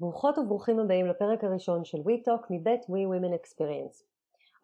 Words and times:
ברוכות 0.00 0.38
וברוכים 0.38 0.78
הבאים 0.78 1.06
לפרק 1.06 1.44
הראשון 1.44 1.84
של 1.84 1.98
WeTalk 1.98 2.46
מבית 2.50 2.82
We 2.82 2.86
Women 2.86 3.34
Experience. 3.42 4.04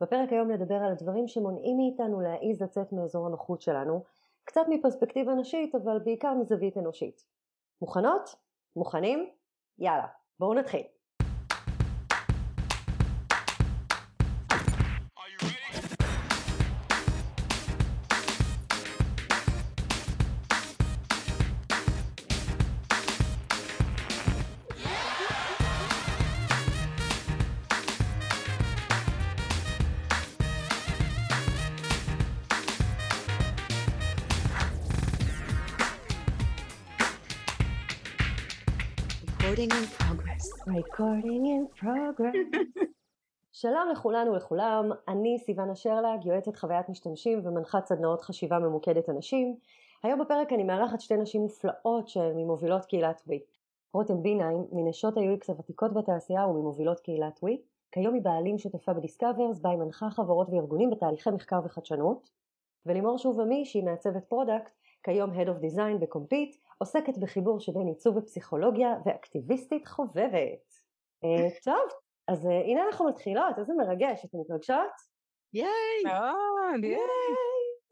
בפרק 0.01 0.33
היום 0.33 0.51
נדבר 0.51 0.75
על 0.75 0.93
הדברים 0.93 1.29
שמונעים 1.29 1.77
מאיתנו 1.77 2.21
להעיז 2.21 2.63
לצאת 2.63 2.93
מאזור 2.93 3.27
הנוחות 3.27 3.63
שלנו, 3.63 4.05
קצת 4.45 4.63
מפרספקטיבה 4.69 5.35
נשית 5.35 5.75
אבל 5.75 5.99
בעיקר 6.05 6.35
מזווית 6.35 6.77
אנושית. 6.77 7.25
מוכנות? 7.83 8.37
מוכנים? 8.77 9.31
יאללה, 9.79 10.07
בואו 10.39 10.55
נתחיל. 10.55 10.94
Progress. 41.81 42.57
שלום 43.53 43.89
לכולנו 43.93 44.33
ולכולם, 44.33 44.91
אני 45.09 45.39
סיוונה 45.39 45.75
שרלג, 45.75 46.25
יועצת 46.25 46.57
חוויית 46.57 46.89
משתמשים 46.89 47.41
ומנחת 47.45 47.87
סדנאות 47.87 48.23
חשיבה 48.23 48.59
ממוקדת 48.59 49.09
אנשים. 49.09 49.57
היום 50.03 50.21
בפרק 50.21 50.53
אני 50.53 50.65
מארחת 50.65 51.01
שתי 51.01 51.17
נשים 51.17 51.41
מופלאות 51.41 52.09
שהן 52.09 52.37
ממובילות 52.37 52.85
קהילת 52.85 53.23
ווי. 53.27 53.41
רותם 53.93 54.23
ביניים, 54.23 54.65
מנשות 54.73 55.17
ה-UX 55.17 55.45
הוותיקות 55.49 55.95
בתעשייה 55.95 56.47
וממובילות 56.47 57.01
קהילת 57.01 57.39
ווי. 57.43 57.63
כיום 57.93 58.15
היא 58.15 58.23
בעלים 58.23 58.59
שותפה 58.59 58.93
בדיסקאברס, 58.93 59.61
בה 59.61 59.71
היא 59.71 59.79
מנחה 59.79 60.11
חברות 60.11 60.49
וארגונים 60.51 60.91
בתהליכי 60.91 61.31
מחקר 61.31 61.61
וחדשנות. 61.65 62.31
ולימור 62.87 63.19
שובמי, 63.19 63.65
שהיא 63.65 63.85
מעצבת 63.85 64.25
product, 64.25 64.73
כיום 65.03 65.31
Head 65.31 65.47
of 65.47 65.63
Design 65.65 65.99
בקומפיט, 66.01 66.57
עוסקת 66.79 67.19
בחיבור 67.19 67.61
שבין 67.61 67.87
עיצוב 67.87 68.17
ופסיכולוגיה 68.17 68.95
ואקטיביסטית 69.05 69.87
חובבת. 69.87 70.74
אה, 71.25 71.49
טוב, 71.65 71.89
אז 72.29 72.47
אה, 72.47 72.61
הנה 72.61 72.87
אנחנו 72.87 73.09
מתחילות, 73.09 73.59
איזה 73.59 73.75
מרגש, 73.75 74.25
אתן 74.25 74.39
מתרגשות? 74.39 74.93
ייי! 75.53 75.69
מאוד, 76.05 76.85
ייי. 76.85 76.99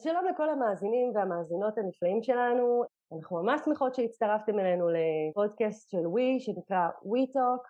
שלום 0.02 0.24
לכל 0.26 0.50
המאזינים 0.50 1.12
והמאזינות 1.14 1.78
הנפלאים 1.78 2.22
שלנו, 2.22 2.82
אנחנו 3.12 3.42
ממש 3.42 3.60
שמחות 3.64 3.94
שהצטרפתם 3.94 4.58
אלינו 4.58 4.86
לפודקאסט 4.88 5.90
של 5.90 6.06
ווי 6.06 6.40
שנקרא 6.40 6.88
WeTalk, 6.88 7.64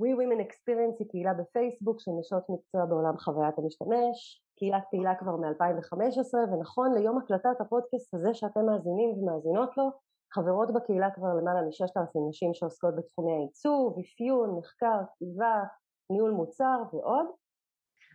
We 0.00 0.10
Women 0.18 0.40
Experience 0.46 0.96
היא 0.98 1.08
קהילה 1.10 1.34
בפייסבוק 1.34 2.00
של 2.00 2.10
נשות 2.20 2.42
מקצוע 2.48 2.84
בעולם 2.84 3.18
חוויית 3.18 3.58
המשתמש, 3.58 4.42
קהילת 4.56 4.82
פעילה 4.90 5.14
כבר 5.14 5.36
מ-2015 5.36 6.52
ונכון 6.52 6.94
ליום 6.94 7.18
הקלטת 7.18 7.60
הפודקאסט 7.60 8.14
הזה 8.14 8.34
שאתם 8.34 8.66
מאזינים 8.66 9.10
ומאזינות 9.10 9.76
לו, 9.76 9.90
חברות 10.34 10.72
בקהילה 10.72 11.10
כבר 11.10 11.34
למעלה 11.34 11.62
מ-6,000 11.62 12.28
נשים 12.28 12.54
שעוסקות 12.54 12.96
בתחומי 12.96 13.32
העיצוב, 13.32 13.98
אפיון, 13.98 14.58
מחקר, 14.58 15.00
כתיבה, 15.14 15.64
ניהול 16.10 16.30
מוצר 16.30 16.82
ועוד. 16.92 17.26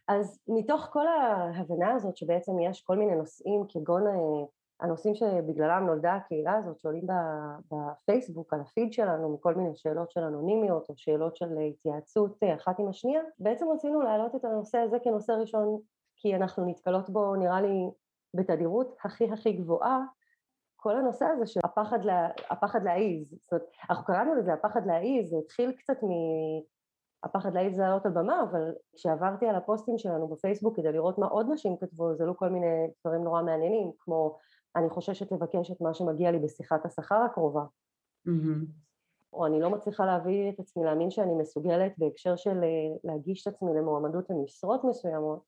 אז 0.08 0.40
מתוך 0.48 0.88
כל 0.92 1.08
ההבנה 1.08 1.92
הזאת 1.94 2.18
שבעצם 2.18 2.60
יש 2.60 2.82
כל 2.82 2.98
מיני 2.98 3.16
נושאים 3.16 3.64
כגון 3.70 4.08
אה, 4.08 4.46
הנושאים 4.80 5.16
שבגללם 5.16 5.86
נולדה 5.86 6.16
הקהילה 6.16 6.56
הזאת 6.56 6.80
שעולים 6.80 7.08
בפייסבוק 7.72 8.54
על 8.54 8.62
הפיד 8.62 8.94
שלנו 8.94 9.34
מכל 9.34 9.56
מיני 9.56 9.76
שאלות 9.76 10.12
של 10.12 10.22
אנונימיות 10.22 10.90
או 10.90 10.94
שאלות 10.98 11.36
של 11.36 11.58
התייעצות 11.58 12.38
אחת 12.56 12.80
עם 12.80 12.88
השנייה, 12.88 13.22
בעצם 13.40 13.66
רצינו 13.74 14.02
להעלות 14.02 14.36
את 14.36 14.46
הנושא 14.46 14.78
הזה 14.78 14.98
כנושא 15.04 15.32
ראשון 15.32 15.80
כי 16.16 16.36
אנחנו 16.36 16.66
נתקלות 16.66 17.10
בו 17.10 17.36
נראה 17.36 17.62
לי 17.62 17.90
בתדירות 18.34 18.96
הכי 19.04 19.32
הכי 19.32 19.54
גבוהה 19.54 20.00
כל 20.80 20.98
הנושא 20.98 21.26
הזה 21.26 21.48
של 21.48 21.60
הפחד, 21.64 22.06
לה, 22.06 22.30
הפחד 22.50 22.84
להעיז, 22.84 23.36
זאת 23.42 23.52
אומרת, 23.52 23.66
אנחנו 23.90 24.06
קראנו 24.06 24.36
לזה 24.36 24.54
הפחד 24.54 24.86
להעיז, 24.86 25.30
זה 25.30 25.38
התחיל 25.38 25.72
קצת 25.72 26.04
מ... 26.04 26.08
הפחד 27.24 27.54
להעיז 27.54 27.80
לעלות 27.80 28.06
על 28.06 28.12
במה, 28.12 28.44
אבל 28.52 28.74
כשעברתי 28.96 29.48
על 29.48 29.56
הפוסטים 29.56 29.98
שלנו 29.98 30.28
בפייסבוק 30.28 30.78
כדי 30.78 30.92
לראות 30.92 31.18
מה 31.18 31.26
עוד 31.26 31.48
נשים 31.52 31.78
כתבו, 31.78 32.12
אז 32.12 32.22
עלו 32.22 32.38
כל 32.38 32.50
מיני 32.50 32.88
דברים 33.06 33.24
נורא 33.24 33.42
מעניינים, 33.42 33.92
כמו 34.00 34.38
אני 34.76 34.90
חוששת 34.90 35.32
לבקש 35.32 35.72
את 35.72 35.82
מה 35.82 35.94
שמגיע 35.94 36.32
לי 36.32 36.40
בשיחת 36.40 36.86
השכר 36.86 37.16
הקרובה, 37.16 37.64
Mm-hmm. 38.28 38.66
או 39.34 39.46
אני 39.46 39.60
לא 39.60 39.70
מצליחה 39.70 40.06
להביא 40.06 40.50
את 40.50 40.60
עצמי 40.60 40.84
להאמין 40.84 41.12
שאני 41.12 41.34
מסוגלת 41.34 41.94
בהקשר 41.98 42.36
של 42.36 42.64
אה, 42.64 42.98
להגיש 43.04 43.48
את 43.48 43.54
עצמי 43.54 43.74
למועמדות 43.74 44.30
למשרות 44.30 44.84
מסוימות, 44.84 45.40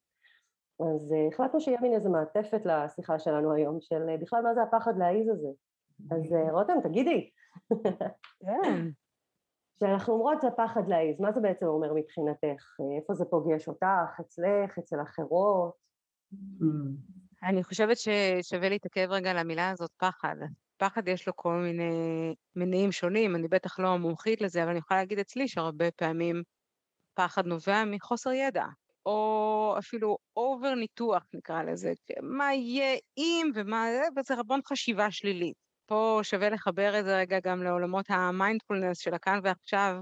אז 0.83 1.11
uh, 1.11 1.33
החלטנו 1.33 1.61
שיהיה 1.61 1.81
מין 1.81 1.93
איזה 1.93 2.09
מעטפת 2.09 2.61
לשיחה 2.65 3.19
שלנו 3.19 3.53
היום, 3.53 3.77
של 3.81 4.09
uh, 4.09 4.21
בכלל 4.21 4.43
מה 4.43 4.53
זה 4.53 4.63
הפחד 4.63 4.97
להעיז 4.97 5.29
הזה. 5.29 5.47
אז 6.11 6.33
uh, 6.33 6.51
רותם, 6.51 6.73
תגידי. 6.83 7.29
כן. 8.39 8.87
כשאנחנו 9.77 10.13
אומרות 10.13 10.43
הפחד 10.43 10.87
להעיז, 10.87 11.19
מה 11.19 11.31
זה 11.31 11.39
בעצם 11.41 11.65
אומר 11.65 11.93
מבחינתך? 11.93 12.77
איפה 12.97 13.13
זה 13.13 13.25
פוגש 13.25 13.67
אותך, 13.67 14.19
אצלך, 14.21 14.77
אצל 14.79 15.01
אחרות? 15.01 15.73
אני 17.43 17.63
חושבת 17.63 17.97
ששווה 17.97 18.69
להתעכב 18.69 19.07
רגע 19.09 19.31
על 19.31 19.37
המילה 19.37 19.69
הזאת, 19.69 19.91
פחד. 19.97 20.35
פחד 20.77 21.07
יש 21.07 21.27
לו 21.27 21.35
כל 21.35 21.53
מיני 21.53 22.35
מניעים 22.55 22.91
שונים, 22.91 23.35
אני 23.35 23.47
בטח 23.47 23.79
לא 23.79 23.97
מומחית 23.97 24.41
לזה, 24.41 24.63
אבל 24.63 24.69
אני 24.69 24.79
יכולה 24.79 24.99
להגיד 24.99 25.19
אצלי 25.19 25.47
שהרבה 25.47 25.91
פעמים 25.91 26.43
פחד 27.13 27.45
נובע 27.45 27.83
מחוסר 27.85 28.31
ידע. 28.31 28.65
או 29.05 29.75
אפילו 29.79 30.17
over 30.35 30.75
ניתוח 30.75 31.23
נקרא 31.33 31.63
לזה, 31.63 31.93
מה 32.21 32.53
יהיה 32.53 32.97
אם 33.17 33.51
ומה 33.55 33.85
זה, 33.91 34.19
וזה 34.19 34.35
המון 34.35 34.59
חשיבה 34.67 35.11
שלילית. 35.11 35.55
פה 35.85 36.19
שווה 36.23 36.49
לחבר 36.49 36.99
את 36.99 37.05
זה 37.05 37.17
רגע 37.17 37.39
גם 37.39 37.63
לעולמות 37.63 38.05
המיינדפולנס 38.09 38.99
של 38.99 39.13
הכאן 39.13 39.39
ועכשיו, 39.43 39.95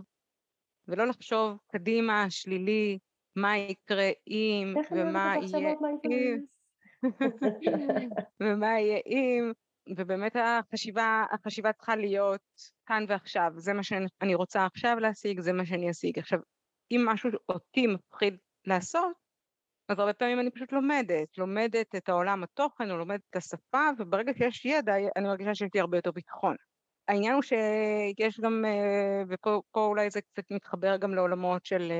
ולא 0.87 1.07
לחשוב 1.07 1.57
קדימה, 1.71 2.25
שלילי, 2.29 2.99
מה 3.35 3.57
יקרה 3.57 4.09
אם, 4.27 4.73
ומה 4.91 5.35
יהיה 5.41 5.75
אם, 6.05 6.37
ומה 8.43 8.79
יהיה 8.79 8.99
אם, 9.05 9.51
ובאמת 9.97 10.35
החשיבה, 10.35 11.25
החשיבה 11.31 11.73
צריכה 11.73 11.95
להיות 11.95 12.41
כאן 12.85 13.05
ועכשיו, 13.07 13.51
זה 13.55 13.73
מה 13.73 13.83
שאני 13.83 14.35
רוצה 14.35 14.65
עכשיו 14.65 14.99
להשיג, 14.99 15.39
זה 15.39 15.53
מה 15.53 15.65
שאני 15.65 15.91
אשיג. 15.91 16.19
עכשיו, 16.19 16.39
אם 16.91 17.01
משהו 17.05 17.29
אותי 17.49 17.87
מפחיד 17.87 18.37
לעשות, 18.65 19.13
אז 19.89 19.99
הרבה 19.99 20.13
פעמים 20.13 20.39
אני 20.39 20.51
פשוט 20.51 20.71
לומדת, 20.71 21.37
לומדת 21.37 21.95
את 21.95 22.09
העולם 22.09 22.43
התוכן, 22.43 22.91
או 22.91 22.97
לומדת 22.97 23.21
את 23.29 23.35
השפה, 23.35 23.89
וברגע 23.97 24.33
שיש 24.37 24.65
ידע, 24.65 24.93
אני 25.15 25.27
מרגישה 25.27 25.55
שיש 25.55 25.69
לי 25.73 25.79
הרבה 25.79 25.97
יותר 25.97 26.11
ביטחון. 26.11 26.55
העניין 27.07 27.33
הוא 27.33 27.41
שיש 27.41 28.39
גם, 28.39 28.65
ופה 29.29 29.61
אולי 29.75 30.09
זה 30.09 30.21
קצת 30.21 30.51
מתחבר 30.51 30.97
גם 30.97 31.13
לעולמות 31.13 31.65
של, 31.65 31.91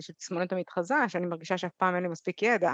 של 0.00 0.12
תסמונת 0.12 0.52
המתחזה, 0.52 0.94
שאני 1.08 1.26
מרגישה 1.26 1.58
שאף 1.58 1.74
פעם 1.76 1.94
אין 1.94 2.02
לי 2.02 2.08
מספיק 2.08 2.42
ידע. 2.42 2.72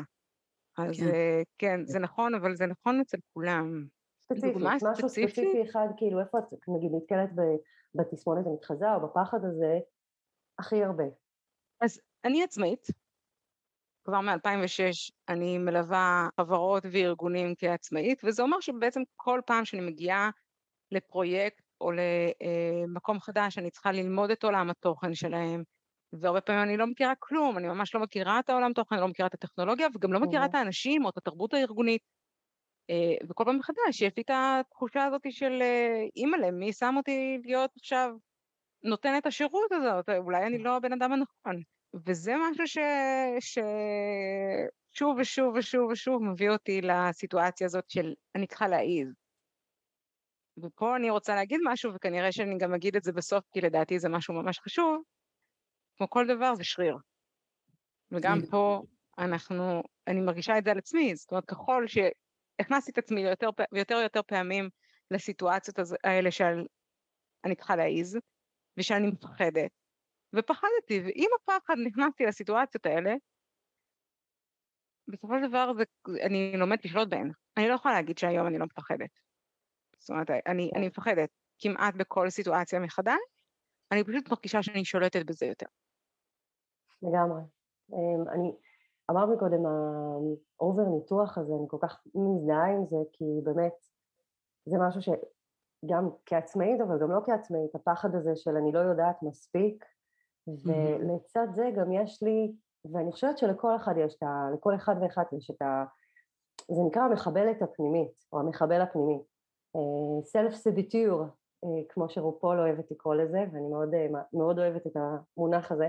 אז 0.78 0.96
כן, 0.96 1.42
כן 1.58 1.86
זה 1.86 1.98
נכון, 1.98 2.34
אבל 2.34 2.56
זה 2.56 2.66
נכון 2.66 3.00
אצל 3.00 3.18
כולם. 3.32 3.84
ספציפית, 4.20 4.56
משהו 4.82 5.08
ספציפי 5.08 5.62
אחד, 5.70 5.86
כאילו 5.96 6.20
איפה 6.20 6.38
את 6.38 6.44
נגיד 6.68 6.90
נתקלת 6.94 7.30
בתסמונת 7.94 8.46
המתחזה 8.46 8.94
או 8.94 9.08
בפחד 9.08 9.44
הזה 9.44 9.78
הכי 10.58 10.84
הרבה? 10.84 11.04
אז 11.80 12.00
אני 12.24 12.42
עצמאית, 12.42 12.86
כבר 14.04 14.20
מ-2006 14.20 15.10
אני 15.28 15.58
מלווה 15.58 16.28
חברות 16.40 16.82
וארגונים 16.92 17.54
כעצמאית, 17.58 18.20
וזה 18.24 18.42
אומר 18.42 18.60
שבעצם 18.60 19.02
כל 19.16 19.40
פעם 19.46 19.64
שאני 19.64 19.82
מגיעה 19.82 20.30
לפרויקט 20.92 21.62
או 21.80 21.90
למקום 21.92 23.20
חדש, 23.20 23.58
אני 23.58 23.70
צריכה 23.70 23.92
ללמוד 23.92 24.30
את 24.30 24.44
עולם 24.44 24.70
התוכן 24.70 25.14
שלהם, 25.14 25.62
והרבה 26.12 26.40
פעמים 26.40 26.62
אני 26.62 26.76
לא 26.76 26.86
מכירה 26.86 27.14
כלום, 27.18 27.58
אני 27.58 27.68
ממש 27.68 27.94
לא 27.94 28.00
מכירה 28.00 28.38
את 28.38 28.50
העולם 28.50 28.72
תוכן, 28.72 28.94
אני 28.94 29.02
לא 29.02 29.08
מכירה 29.08 29.28
את 29.28 29.34
הטכנולוגיה, 29.34 29.88
וגם 29.94 30.12
לא 30.12 30.20
מכירה 30.20 30.44
את 30.44 30.54
האנשים 30.54 31.04
או 31.04 31.10
את 31.10 31.16
התרבות 31.16 31.54
הארגונית. 31.54 32.02
וכל 33.28 33.44
פעם 33.44 33.58
מחדש 33.58 34.02
יש 34.02 34.12
לי 34.16 34.22
את 34.22 34.30
התחושה 34.34 35.04
הזאת 35.04 35.22
של 35.30 35.62
אימא'לה, 36.16 36.50
מי 36.50 36.72
שם 36.72 36.94
אותי 36.96 37.38
להיות 37.44 37.70
עכשיו 37.76 38.10
נותן 38.82 39.18
את 39.18 39.26
השירות 39.26 39.72
הזאת, 39.72 40.08
אולי 40.08 40.46
אני 40.46 40.58
לא 40.64 40.76
הבן 40.76 40.92
אדם 40.92 41.12
הנכון. 41.12 41.62
וזה 42.06 42.32
משהו 42.50 42.66
ש... 42.66 42.78
ש... 43.40 43.58
שוב 44.92 45.16
ושוב 45.20 45.54
ושוב 45.56 45.90
ושוב 45.90 46.22
מביא 46.22 46.50
אותי 46.50 46.80
לסיטואציה 46.80 47.66
הזאת 47.66 47.90
של 47.90 48.14
אני 48.34 48.46
צריכה 48.46 48.68
להעיז. 48.68 49.08
ופה 50.62 50.96
אני 50.96 51.10
רוצה 51.10 51.34
להגיד 51.34 51.60
משהו, 51.64 51.94
וכנראה 51.94 52.32
שאני 52.32 52.58
גם 52.58 52.74
אגיד 52.74 52.96
את 52.96 53.02
זה 53.02 53.12
בסוף, 53.12 53.44
כי 53.52 53.60
לדעתי 53.60 53.98
זה 53.98 54.08
משהו 54.08 54.34
ממש 54.34 54.58
חשוב, 54.58 55.02
כמו 55.96 56.10
כל 56.10 56.26
דבר 56.26 56.54
זה 56.54 56.64
שריר. 56.64 56.96
וגם 58.12 58.38
פה 58.50 58.82
אנחנו, 59.18 59.82
אני 60.06 60.20
מרגישה 60.20 60.58
את 60.58 60.64
זה 60.64 60.70
על 60.70 60.78
עצמי, 60.78 61.16
זאת 61.16 61.30
אומרת, 61.30 61.44
ככל 61.44 61.84
שהכנסתי 61.86 62.90
את 62.90 62.98
עצמי 62.98 63.20
יותר 63.20 63.48
ויותר 63.72 63.96
ויותר 63.96 64.22
פעמים 64.22 64.68
לסיטואציות 65.10 65.76
האלה 66.04 66.30
של 66.30 66.64
אני 67.44 67.54
צריכה 67.54 67.76
להעיז, 67.76 68.18
ושאני 68.76 69.06
מפחדת, 69.06 69.70
ופחדתי, 70.34 71.00
ועם 71.04 71.30
הפחד 71.40 71.74
נכנסתי 71.86 72.26
לסיטואציות 72.26 72.86
האלה, 72.86 73.14
בסופו 75.08 75.34
של 75.34 75.48
דבר 75.48 75.72
זה, 75.74 75.84
אני 76.26 76.52
לומדת 76.56 76.84
לשלוט 76.84 77.08
בהן. 77.08 77.30
אני 77.56 77.68
לא 77.68 77.74
יכולה 77.74 77.94
להגיד 77.94 78.18
שהיום 78.18 78.46
אני 78.46 78.58
לא 78.58 78.66
מפחדת. 78.66 79.10
זאת 79.98 80.10
אומרת, 80.10 80.30
אני, 80.46 80.70
אני 80.74 80.86
מפחדת 80.86 81.30
כמעט 81.58 81.94
בכל 81.94 82.30
סיטואציה 82.30 82.80
מחדש, 82.80 83.18
אני 83.92 84.04
פשוט 84.04 84.30
מרגישה 84.30 84.62
שאני 84.62 84.84
שולטת 84.84 85.26
בזה 85.26 85.46
יותר. 85.46 85.66
לגמרי. 87.02 87.42
אמ, 87.92 88.28
אני, 88.28 88.52
אמרת 89.10 89.28
מקודם, 89.36 89.66
ה 90.60 90.65
over 90.65 90.82
ניתוח 90.82 91.38
הזה, 91.38 91.52
אני 91.60 91.66
כל 91.68 91.76
כך 91.82 92.02
מזדהה 92.14 92.66
עם 92.66 92.86
זה, 92.86 92.96
כי 93.12 93.24
באמת, 93.42 93.72
זה 94.66 94.76
משהו 94.80 95.00
שגם 95.02 96.08
כעצמאית, 96.26 96.80
אבל 96.80 96.98
גם 97.00 97.10
לא 97.10 97.20
כעצמאית, 97.26 97.74
הפחד 97.74 98.14
הזה 98.14 98.36
של 98.36 98.56
אני 98.56 98.72
לא 98.72 98.78
יודעת 98.78 99.22
מספיק, 99.22 99.84
ולצד 100.64 101.46
זה 101.54 101.70
גם 101.76 101.92
יש 101.92 102.22
לי, 102.22 102.52
ואני 102.92 103.12
חושבת 103.12 103.38
שלכל 103.38 103.76
אחד 103.76 103.94
יש 103.98 104.14
את 104.14 104.22
ה... 104.22 104.48
לכל 104.54 104.74
אחד 104.74 104.94
ואחת 105.02 105.32
יש 105.32 105.50
את 105.50 105.62
ה... 105.62 105.84
זה 106.70 106.82
נקרא 106.86 107.02
המחבלת 107.02 107.62
הפנימית, 107.62 108.12
או 108.32 108.40
המחבל 108.40 108.80
הפנימי. 108.80 109.22
self 110.24 110.54
saboteur, 110.54 111.24
כמו 111.88 112.08
שרופול 112.08 112.60
אוהבת 112.60 112.90
לקרוא 112.90 113.14
לזה, 113.14 113.44
ואני 113.52 113.68
מאוד, 113.68 113.94
אה, 113.94 114.06
מאוד 114.32 114.58
אוהבת 114.58 114.86
את 114.86 114.96
המונח 114.96 115.72
הזה, 115.72 115.88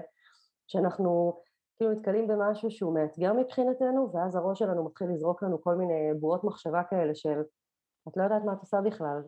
שאנחנו 0.67 1.41
כאילו 1.77 1.91
נתקלים 1.91 2.27
במשהו 2.27 2.71
שהוא 2.71 2.93
מאתגר 2.93 3.33
מבחינתנו, 3.33 4.11
ואז 4.13 4.35
הראש 4.35 4.59
שלנו 4.59 4.85
מתחיל 4.85 5.07
לזרוק 5.09 5.43
לנו 5.43 5.61
כל 5.61 5.75
מיני 5.75 6.13
בועות 6.19 6.43
מחשבה 6.43 6.83
כאלה 6.89 7.15
של 7.15 7.41
את 8.07 8.17
לא 8.17 8.23
יודעת 8.23 8.43
מה 8.45 8.53
את 8.53 8.59
עושה 8.59 8.81
בכלל, 8.81 9.21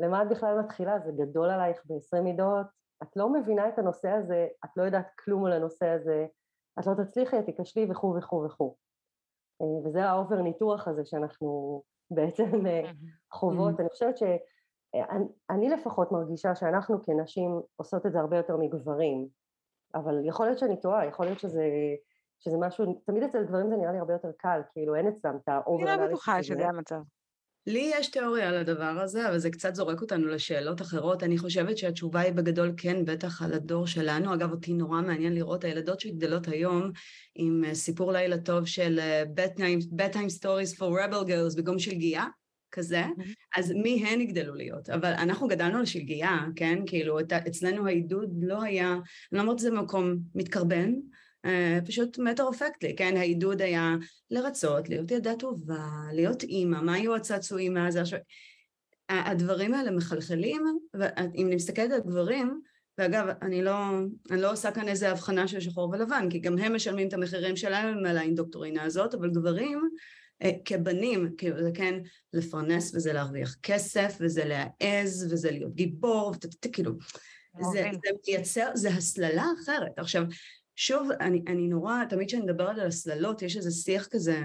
למה 0.00 0.22
את 0.22 0.28
בכלל 0.28 0.60
מתחילה, 0.60 0.98
זה 0.98 1.12
גדול 1.12 1.50
עלייך 1.50 1.82
ב-20 1.86 2.20
מידות, 2.20 2.66
את 3.02 3.16
לא 3.16 3.32
מבינה 3.32 3.68
את 3.68 3.78
הנושא 3.78 4.08
הזה, 4.08 4.46
את 4.64 4.70
לא 4.76 4.82
יודעת 4.82 5.10
כלום 5.24 5.44
על 5.44 5.52
הנושא 5.52 5.86
הזה, 5.86 6.26
את 6.78 6.86
לא 6.86 7.04
תצליחי, 7.04 7.38
את 7.38 7.44
תיכשלי 7.44 7.86
וכו' 7.90 8.14
וכו' 8.18 8.44
וכו'. 8.46 8.76
אה, 9.62 9.88
וזה 9.88 10.04
ה 10.04 10.12
over 10.12 10.42
ניתוח 10.42 10.88
הזה 10.88 11.04
שאנחנו 11.04 11.82
בעצם 12.16 12.66
אה, 12.66 12.90
חוות. 13.32 13.80
אני 13.80 13.88
חושבת 13.88 14.18
שאני 14.18 15.70
לפחות 15.70 16.12
מרגישה 16.12 16.54
שאנחנו 16.54 17.02
כנשים 17.02 17.60
עושות 17.76 18.06
את 18.06 18.12
זה 18.12 18.20
הרבה 18.20 18.36
יותר 18.36 18.56
מגברים, 18.56 19.28
אבל 19.94 20.20
יכול 20.24 20.46
להיות 20.46 20.58
שאני 20.58 20.80
טועה, 20.80 21.06
יכול 21.06 21.26
להיות 21.26 21.38
שזה, 21.38 21.64
שזה 22.38 22.56
משהו, 22.60 23.02
תמיד 23.06 23.22
אצל 23.22 23.44
גברים 23.44 23.68
זה 23.68 23.76
נראה 23.76 23.92
לי 23.92 23.98
הרבה 23.98 24.12
יותר 24.12 24.30
קל, 24.36 24.60
כאילו 24.72 24.94
אין 24.94 25.08
אצלם 25.08 25.36
את 25.36 25.48
ה 25.48 25.57
over 25.57 25.94
אני 25.94 26.00
לא 26.00 26.06
בטוחה 26.06 26.42
שזה 26.42 26.66
המצב. 26.66 27.00
לי 27.66 27.90
יש 27.94 28.08
תיאוריה 28.08 28.48
על 28.48 28.56
הדבר 28.56 28.84
הזה, 28.84 29.28
אבל 29.28 29.38
זה 29.38 29.50
קצת 29.50 29.74
זורק 29.74 30.00
אותנו 30.00 30.26
לשאלות 30.26 30.82
אחרות. 30.82 31.22
אני 31.22 31.38
חושבת 31.38 31.78
שהתשובה 31.78 32.20
היא 32.20 32.32
בגדול 32.32 32.72
כן, 32.76 33.04
בטח 33.04 33.42
על 33.42 33.52
הדור 33.52 33.86
שלנו. 33.86 34.34
אגב, 34.34 34.50
אותי 34.50 34.72
נורא 34.72 35.00
מעניין 35.00 35.34
לראות 35.34 35.64
הילדות 35.64 36.00
שגדלות 36.00 36.48
היום 36.48 36.90
עם 37.34 37.64
אה, 37.64 37.74
סיפור 37.74 38.12
לילה 38.12 38.38
טוב 38.38 38.66
של 38.66 38.98
אה, 38.98 39.22
bedtime 39.96 40.38
stories 40.38 40.76
for 40.78 40.80
rebel 40.80 41.28
girls 41.28 41.56
בגום 41.56 41.78
של 41.78 41.94
גיאה. 41.94 42.26
כזה, 42.74 43.02
אז 43.56 43.72
מי 43.72 44.04
הן 44.06 44.20
יגדלו 44.20 44.54
להיות? 44.54 44.90
אבל 44.90 45.12
אנחנו 45.12 45.48
גדלנו 45.48 45.78
על 45.78 45.86
שלגיה, 45.86 46.38
כן? 46.56 46.78
כאילו, 46.86 47.18
אצלנו 47.48 47.86
העידוד 47.86 48.30
לא 48.42 48.62
היה, 48.62 48.92
אני 48.92 49.02
לא 49.32 49.40
אומרת 49.40 49.58
שזה 49.58 49.70
מקום 49.70 50.18
מתקרבן, 50.34 50.92
פשוט 51.86 52.18
matter 52.18 52.54
of 52.54 52.58
factly, 52.58 52.96
כן? 52.96 53.16
העידוד 53.16 53.62
היה 53.62 53.94
לרצות, 54.30 54.88
להיות 54.88 55.10
ילדה 55.10 55.32
טובה, 55.38 55.88
להיות 56.12 56.42
אימא, 56.42 56.80
מה 56.80 56.94
היו 56.94 57.16
הצעצועים 57.16 57.74
מאז 57.74 57.96
עכשיו? 57.96 58.18
הדברים 59.08 59.74
האלה 59.74 59.90
מחלחלים, 59.90 60.62
ואם 60.94 61.46
אני 61.46 61.54
מסתכלת 61.54 61.92
על 61.92 62.00
גברים, 62.00 62.60
ואגב, 62.98 63.26
אני 63.42 63.62
לא, 63.62 63.74
אני 64.30 64.40
לא 64.40 64.52
עושה 64.52 64.70
כאן 64.70 64.88
איזה 64.88 65.10
הבחנה 65.10 65.48
של 65.48 65.60
שחור 65.60 65.90
ולבן, 65.90 66.26
כי 66.30 66.38
גם 66.38 66.58
הם 66.58 66.74
משלמים 66.74 67.08
את 67.08 67.14
המחירים 67.14 67.56
שלהם 67.56 68.06
על 68.06 68.18
האינדוקטרינה 68.18 68.82
הזאת, 68.82 69.14
אבל 69.14 69.30
גברים 69.30 69.88
אה, 70.42 70.50
כבנים, 70.64 71.34
כאילו 71.38 71.62
זה 71.62 71.70
כן 71.74 71.94
לפרנס 72.32 72.94
וזה 72.94 73.12
להרוויח 73.12 73.56
כסף, 73.62 74.16
וזה 74.20 74.44
להעז, 74.44 75.32
וזה 75.32 75.50
להיות 75.50 75.74
גיבור, 75.74 76.32
כאילו, 76.72 76.92
זה, 77.72 77.84
זה 77.92 78.10
מייצר, 78.28 78.70
זה 78.74 78.88
הסללה 78.88 79.46
אחרת. 79.62 79.98
עכשיו, 79.98 80.22
שוב, 80.76 81.08
אני, 81.20 81.42
אני 81.46 81.68
נורא, 81.68 82.04
תמיד 82.08 82.28
כשאני 82.28 82.42
מדברת 82.42 82.78
על 82.78 82.86
הסללות, 82.86 83.42
יש 83.42 83.56
איזה 83.56 83.70
שיח 83.70 84.08
כזה 84.10 84.40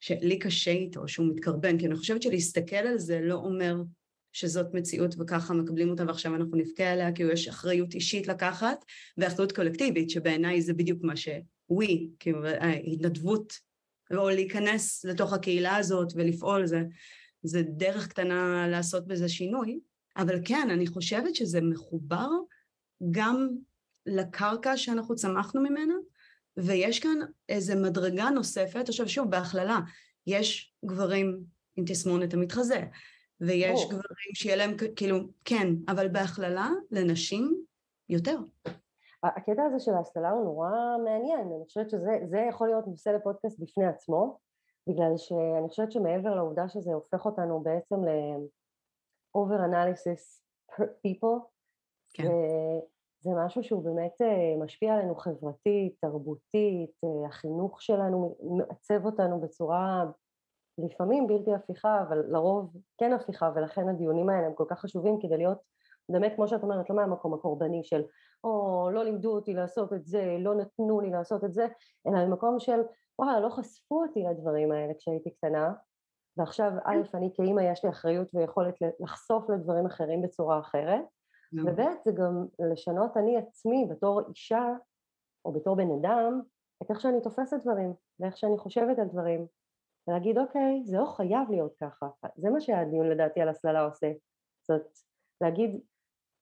שלי 0.00 0.38
קשה 0.38 0.70
איתו, 0.70 1.08
שהוא 1.08 1.26
מתקרבן, 1.26 1.78
כי 1.78 1.86
אני 1.86 1.96
חושבת 1.96 2.22
שלהסתכל 2.22 2.76
על 2.76 2.98
זה 2.98 3.20
לא 3.20 3.34
אומר 3.34 3.74
שזאת 4.32 4.74
מציאות 4.74 5.14
וככה 5.18 5.54
מקבלים 5.54 5.90
אותה 5.90 6.04
ועכשיו 6.06 6.34
אנחנו 6.34 6.56
נבכה 6.56 6.90
עליה, 6.90 7.12
כאילו 7.12 7.30
יש 7.30 7.48
אחריות 7.48 7.94
אישית 7.94 8.28
לקחת 8.28 8.84
ואחריות 9.18 9.52
קולקטיבית, 9.52 10.10
שבעיניי 10.10 10.62
זה 10.62 10.74
בדיוק 10.74 10.98
מה 11.02 11.14
שווי, 11.16 12.10
כאילו 12.18 12.46
ההתנדבות, 12.46 13.52
או 14.16 14.30
להיכנס 14.30 15.04
לתוך 15.04 15.32
הקהילה 15.32 15.76
הזאת 15.76 16.12
ולפעול, 16.14 16.66
זה, 16.66 16.82
זה 17.42 17.62
דרך 17.62 18.08
קטנה 18.08 18.68
לעשות 18.68 19.06
בזה 19.06 19.28
שינוי, 19.28 19.80
אבל 20.16 20.38
כן, 20.44 20.68
אני 20.70 20.86
חושבת 20.86 21.34
שזה 21.34 21.60
מחובר 21.60 22.28
גם 23.10 23.48
לקרקע 24.06 24.76
שאנחנו 24.76 25.14
צמחנו 25.14 25.60
ממנה, 25.60 25.94
ויש 26.56 27.00
כאן 27.00 27.18
איזה 27.48 27.74
מדרגה 27.74 28.30
נוספת, 28.30 28.88
עכשיו 28.88 29.08
שוב, 29.08 29.30
בהכללה, 29.30 29.78
יש 30.26 30.74
גברים 30.84 31.44
עם 31.76 31.84
תסמונת 31.84 32.34
המתחזה, 32.34 32.82
ויש 33.40 33.80
או. 33.84 33.88
גברים 33.88 34.34
שיהיה 34.34 34.56
להם 34.56 34.76
כאילו, 34.96 35.18
כן, 35.44 35.68
אבל 35.88 36.08
בהכללה 36.08 36.70
לנשים 36.90 37.64
יותר. 38.08 38.38
הקטע 39.22 39.62
הזה 39.62 39.78
של 39.78 39.94
ההסללה 39.94 40.30
הוא 40.30 40.44
נורא 40.44 40.68
מעניין, 41.04 41.40
אני 41.40 41.64
חושבת 41.64 41.90
שזה 41.90 42.38
יכול 42.48 42.68
להיות 42.68 42.86
נושא 42.86 43.08
לפודקאסט 43.08 43.60
בפני 43.60 43.86
עצמו, 43.86 44.38
בגלל 44.88 45.16
שאני 45.16 45.68
חושבת 45.68 45.92
שמעבר 45.92 46.34
לעובדה 46.34 46.68
שזה 46.68 46.92
הופך 46.92 47.26
אותנו 47.26 47.62
בעצם 47.62 47.94
ל-over 48.04 49.58
analysis 49.70 50.40
per 50.72 50.82
people, 50.82 51.40
כן. 52.14 52.28
זה 53.24 53.30
משהו 53.46 53.64
שהוא 53.64 53.84
באמת 53.84 54.22
אה, 54.22 54.64
משפיע 54.64 54.94
עלינו 54.94 55.14
חברתית, 55.14 55.94
תרבותית, 56.00 56.90
אה, 57.04 57.28
החינוך 57.28 57.82
שלנו 57.82 58.36
מעצב 58.42 59.06
אותנו 59.06 59.40
בצורה 59.40 60.04
לפעמים 60.78 61.26
בלתי 61.26 61.54
הפיכה, 61.54 62.02
אבל 62.08 62.18
לרוב 62.28 62.76
כן 62.98 63.12
הפיכה, 63.12 63.50
ולכן 63.54 63.88
הדיונים 63.88 64.28
האלה 64.28 64.46
הם 64.46 64.54
כל 64.54 64.64
כך 64.68 64.80
חשובים 64.80 65.18
כדי 65.20 65.36
להיות 65.36 65.58
באמת, 66.08 66.32
כמו 66.36 66.48
שאת 66.48 66.62
אומרת, 66.62 66.90
לא 66.90 66.96
מהמקום 66.96 67.34
הקורבני 67.34 67.84
של 67.84 68.02
או 68.44 68.88
לא 68.92 69.04
לימדו 69.04 69.34
אותי 69.34 69.54
לעשות 69.54 69.92
את 69.92 70.06
זה, 70.06 70.36
לא 70.38 70.54
נתנו 70.54 71.00
לי 71.00 71.10
לעשות 71.10 71.44
את 71.44 71.54
זה, 71.54 71.66
אלא 72.06 72.26
ממקום 72.26 72.58
של 72.58 72.80
וואלה, 73.18 73.40
לא 73.40 73.48
חשפו 73.48 74.02
אותי 74.02 74.22
לדברים 74.22 74.72
האלה 74.72 74.92
כשהייתי 74.98 75.30
קטנה, 75.30 75.72
ועכשיו 76.36 76.72
א', 76.84 76.98
אני 77.14 77.30
כאימא 77.34 77.60
יש 77.60 77.84
לי 77.84 77.90
אחריות 77.90 78.34
ויכולת 78.34 78.74
לחשוף 79.00 79.50
לדברים 79.50 79.86
אחרים 79.86 80.22
בצורה 80.22 80.58
אחרת, 80.58 81.04
וב' 81.54 81.80
זה 82.04 82.12
גם 82.12 82.46
לשנות 82.72 83.16
אני 83.16 83.36
עצמי 83.36 83.86
בתור 83.90 84.20
אישה 84.28 84.72
או 85.44 85.52
בתור 85.52 85.76
בן 85.76 85.90
אדם 86.00 86.40
את 86.82 86.90
איך 86.90 87.00
שאני 87.00 87.20
תופסת 87.20 87.56
דברים 87.62 87.94
ואיך 88.20 88.36
שאני 88.36 88.58
חושבת 88.58 88.98
על 88.98 89.08
דברים 89.08 89.46
ולהגיד 90.08 90.38
אוקיי 90.38 90.82
זה 90.84 90.98
לא 90.98 91.06
חייב 91.06 91.50
להיות 91.50 91.74
ככה. 91.80 92.06
זה 92.36 92.50
מה 92.50 92.60
שהדיון 92.60 93.08
לדעתי 93.08 93.40
על 93.40 93.48
הסללה 93.48 93.84
עושה. 93.84 94.12
זאת 94.68 94.98
להגיד 95.40 95.80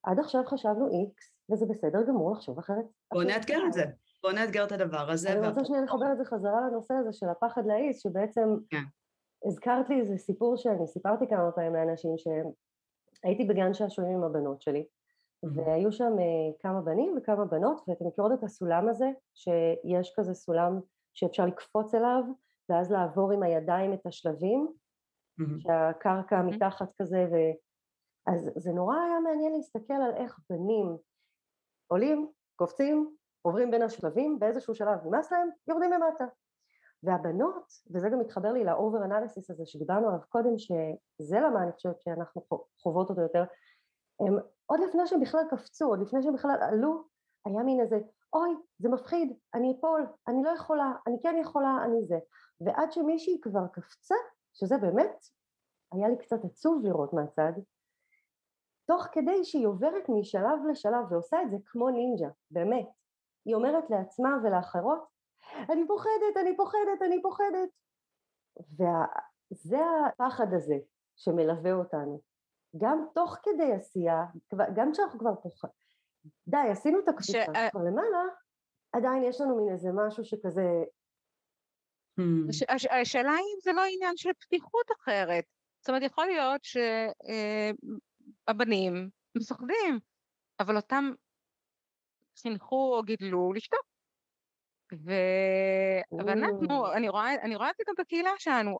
עד 0.02 0.19
עכשיו 0.19 0.42
חשבנו 0.47 0.88
איקס 0.88 1.33
וזה 1.52 1.66
בסדר 1.66 2.02
גמור 2.09 2.33
לחשוב 2.33 2.59
אחרת. 2.59 2.85
בוא 3.12 3.25
נאתגר 3.25 3.66
את 3.66 3.73
זה. 3.73 3.85
בוא 4.23 4.33
נאתגר 4.33 4.64
את 4.64 4.73
הדבר 4.73 5.11
הזה 5.11 5.33
אני 5.33 5.49
רוצה 5.49 5.64
שנייה 5.64 5.83
לחבר 5.83 6.12
את 6.12 6.19
זה 6.19 6.25
חזרה 6.25 6.61
לנושא 6.61 6.95
הזה 6.95 7.12
של 7.12 7.28
הפחד 7.28 7.66
להעיס 7.66 8.02
שבעצם 8.02 8.49
כן. 8.71 8.83
הזכרת 9.47 9.88
לי 9.88 10.00
איזה 10.00 10.19
סיפור 10.19 10.57
שאני 10.57 10.87
סיפרתי 10.87 11.28
כמה 11.28 11.52
פעמים 11.52 11.75
לאנשים 11.75 12.11
שהייתי 12.19 13.45
בגן 13.45 13.75
שעשועים 13.75 14.14
עם 14.14 14.25
הבנות 14.25 14.62
שלי 14.62 14.87
והיו 15.42 15.92
שם 15.92 16.12
אה, 16.18 16.52
כמה 16.61 16.80
בנים 16.80 17.14
וכמה 17.18 17.44
בנות, 17.44 17.82
ואתם 17.88 18.06
מכירות 18.06 18.32
את 18.32 18.44
הסולם 18.44 18.88
הזה, 18.88 19.11
שיש 19.34 20.14
כזה 20.16 20.34
סולם 20.34 20.80
שאפשר 21.14 21.46
לקפוץ 21.46 21.94
אליו, 21.94 22.22
ואז 22.68 22.92
לעבור 22.92 23.32
עם 23.32 23.42
הידיים 23.42 23.92
את 23.92 24.06
השלבים, 24.06 24.68
שהקרקע 25.58 26.42
מתחת 26.42 26.88
כזה, 27.02 27.26
ו... 27.32 27.37
אז 28.26 28.50
זה 28.56 28.72
נורא 28.72 28.96
היה 28.96 29.20
מעניין 29.20 29.52
להסתכל 29.52 29.94
על 29.94 30.14
איך 30.16 30.38
בנים 30.50 30.96
עולים, 31.87 32.30
קופצים, 32.56 33.16
עוברים 33.42 33.70
בין 33.70 33.82
השלבים, 33.82 34.38
באיזשהו 34.38 34.75
שלב 34.75 35.06
נמאס 35.06 35.32
להם, 35.32 35.49
יורדים 35.68 35.90
למטה. 35.92 36.25
והבנות, 37.02 37.72
וזה 37.94 38.08
גם 38.08 38.18
מתחבר 38.18 38.52
לי 38.52 38.64
לאובר 38.64 39.04
אנליסיס 39.04 39.50
הזה 39.50 39.66
שדיברנו 39.66 40.08
עליו 40.08 40.20
קודם, 40.28 40.58
שזה 40.58 41.40
למה 41.40 41.62
אני 41.62 41.72
חושבת 41.72 42.00
שאנחנו 42.00 42.42
חוות 42.78 43.11
אותו 43.11 43.20
יותר, 43.20 43.44
הם 44.21 44.38
עוד 44.66 44.81
לפני 44.81 45.07
שהם 45.07 45.21
בכלל 45.21 45.45
קפצו, 45.50 45.87
עוד 45.87 46.00
לפני 46.00 46.23
שהם 46.23 46.35
בכלל 46.35 46.57
עלו, 46.61 47.04
היה 47.45 47.62
מין 47.62 47.81
איזה, 47.81 47.99
אוי, 48.33 48.50
זה 48.78 48.88
מפחיד, 48.88 49.37
אני 49.54 49.76
אפול, 49.78 50.07
אני 50.28 50.42
לא 50.42 50.50
יכולה, 50.50 50.92
אני 51.07 51.16
כן 51.23 51.37
יכולה, 51.40 51.78
אני 51.85 52.02
זה. 52.02 52.19
ועד 52.61 52.92
שמישהי 52.92 53.40
כבר 53.40 53.66
קפצה, 53.73 54.14
שזה 54.52 54.78
באמת, 54.78 55.25
היה 55.92 56.09
לי 56.09 56.19
קצת 56.19 56.45
עצוב 56.45 56.85
לראות 56.85 57.12
מהצד, 57.12 57.52
תוך 58.87 59.07
כדי 59.12 59.45
שהיא 59.45 59.66
עוברת 59.66 60.09
משלב 60.09 60.59
לשלב 60.71 61.12
ועושה 61.12 61.42
את 61.42 61.50
זה 61.50 61.57
כמו 61.64 61.90
נינג'ה, 61.90 62.28
באמת. 62.50 62.88
היא 63.45 63.54
אומרת 63.54 63.90
לעצמה 63.90 64.37
ולאחרות, 64.45 65.04
אני 65.71 65.87
פוחדת, 65.87 66.37
אני 66.40 66.57
פוחדת, 66.57 67.02
אני 67.07 67.23
פוחדת. 67.23 67.69
וזה 68.59 69.78
הפחד 70.07 70.47
הזה 70.54 70.76
שמלווה 71.16 71.73
אותנו. 71.73 72.32
גם 72.76 73.07
תוך 73.14 73.38
כדי 73.43 73.73
עשייה, 73.73 74.25
גם 74.75 74.93
כשאנחנו 74.93 75.19
כבר 75.19 75.35
פוחדים, 75.35 75.76
די, 76.49 76.69
עשינו 76.71 76.99
את 76.99 77.09
הקפיצה, 77.09 77.33
ש... 77.33 77.71
כבר 77.71 77.81
למעלה, 77.81 78.23
עדיין 78.93 79.23
יש 79.23 79.41
לנו 79.41 79.57
מין 79.57 79.73
איזה 79.73 79.88
משהו 79.95 80.25
שכזה... 80.25 80.85
Hmm. 82.21 82.49
הש... 82.69 82.87
השאלה 82.87 83.33
היא 83.33 83.38
אם 83.38 83.61
זה 83.62 83.73
לא 83.73 83.83
עניין 83.95 84.17
של 84.17 84.31
פתיחות 84.41 84.87
אחרת. 85.00 85.45
זאת 85.81 85.88
אומרת, 85.88 86.02
יכול 86.02 86.26
להיות 86.26 86.61
שהבנים 88.49 88.95
אה, 88.97 89.00
מפחדים, 89.37 90.00
אבל 90.61 90.76
אותם 90.76 91.11
חינכו 92.43 92.97
או 92.97 93.02
גידלו 93.02 93.52
לשתוק. 93.52 93.87
ו... 95.05 95.12
ואנחנו, 96.26 96.93
אני 96.93 97.09
רואה, 97.09 97.35
אני 97.43 97.57
רואה 97.57 97.71
את 97.71 97.75
זה 97.76 97.85
גם 97.88 97.95
בקהילה 97.99 98.31
שלנו, 98.38 98.79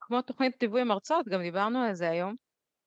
כמו 0.00 0.22
תוכנית 0.22 0.56
דיווי 0.60 0.84
מרצות, 0.84 1.28
גם 1.28 1.42
דיברנו 1.42 1.78
על 1.78 1.94
זה 1.94 2.10
היום, 2.10 2.34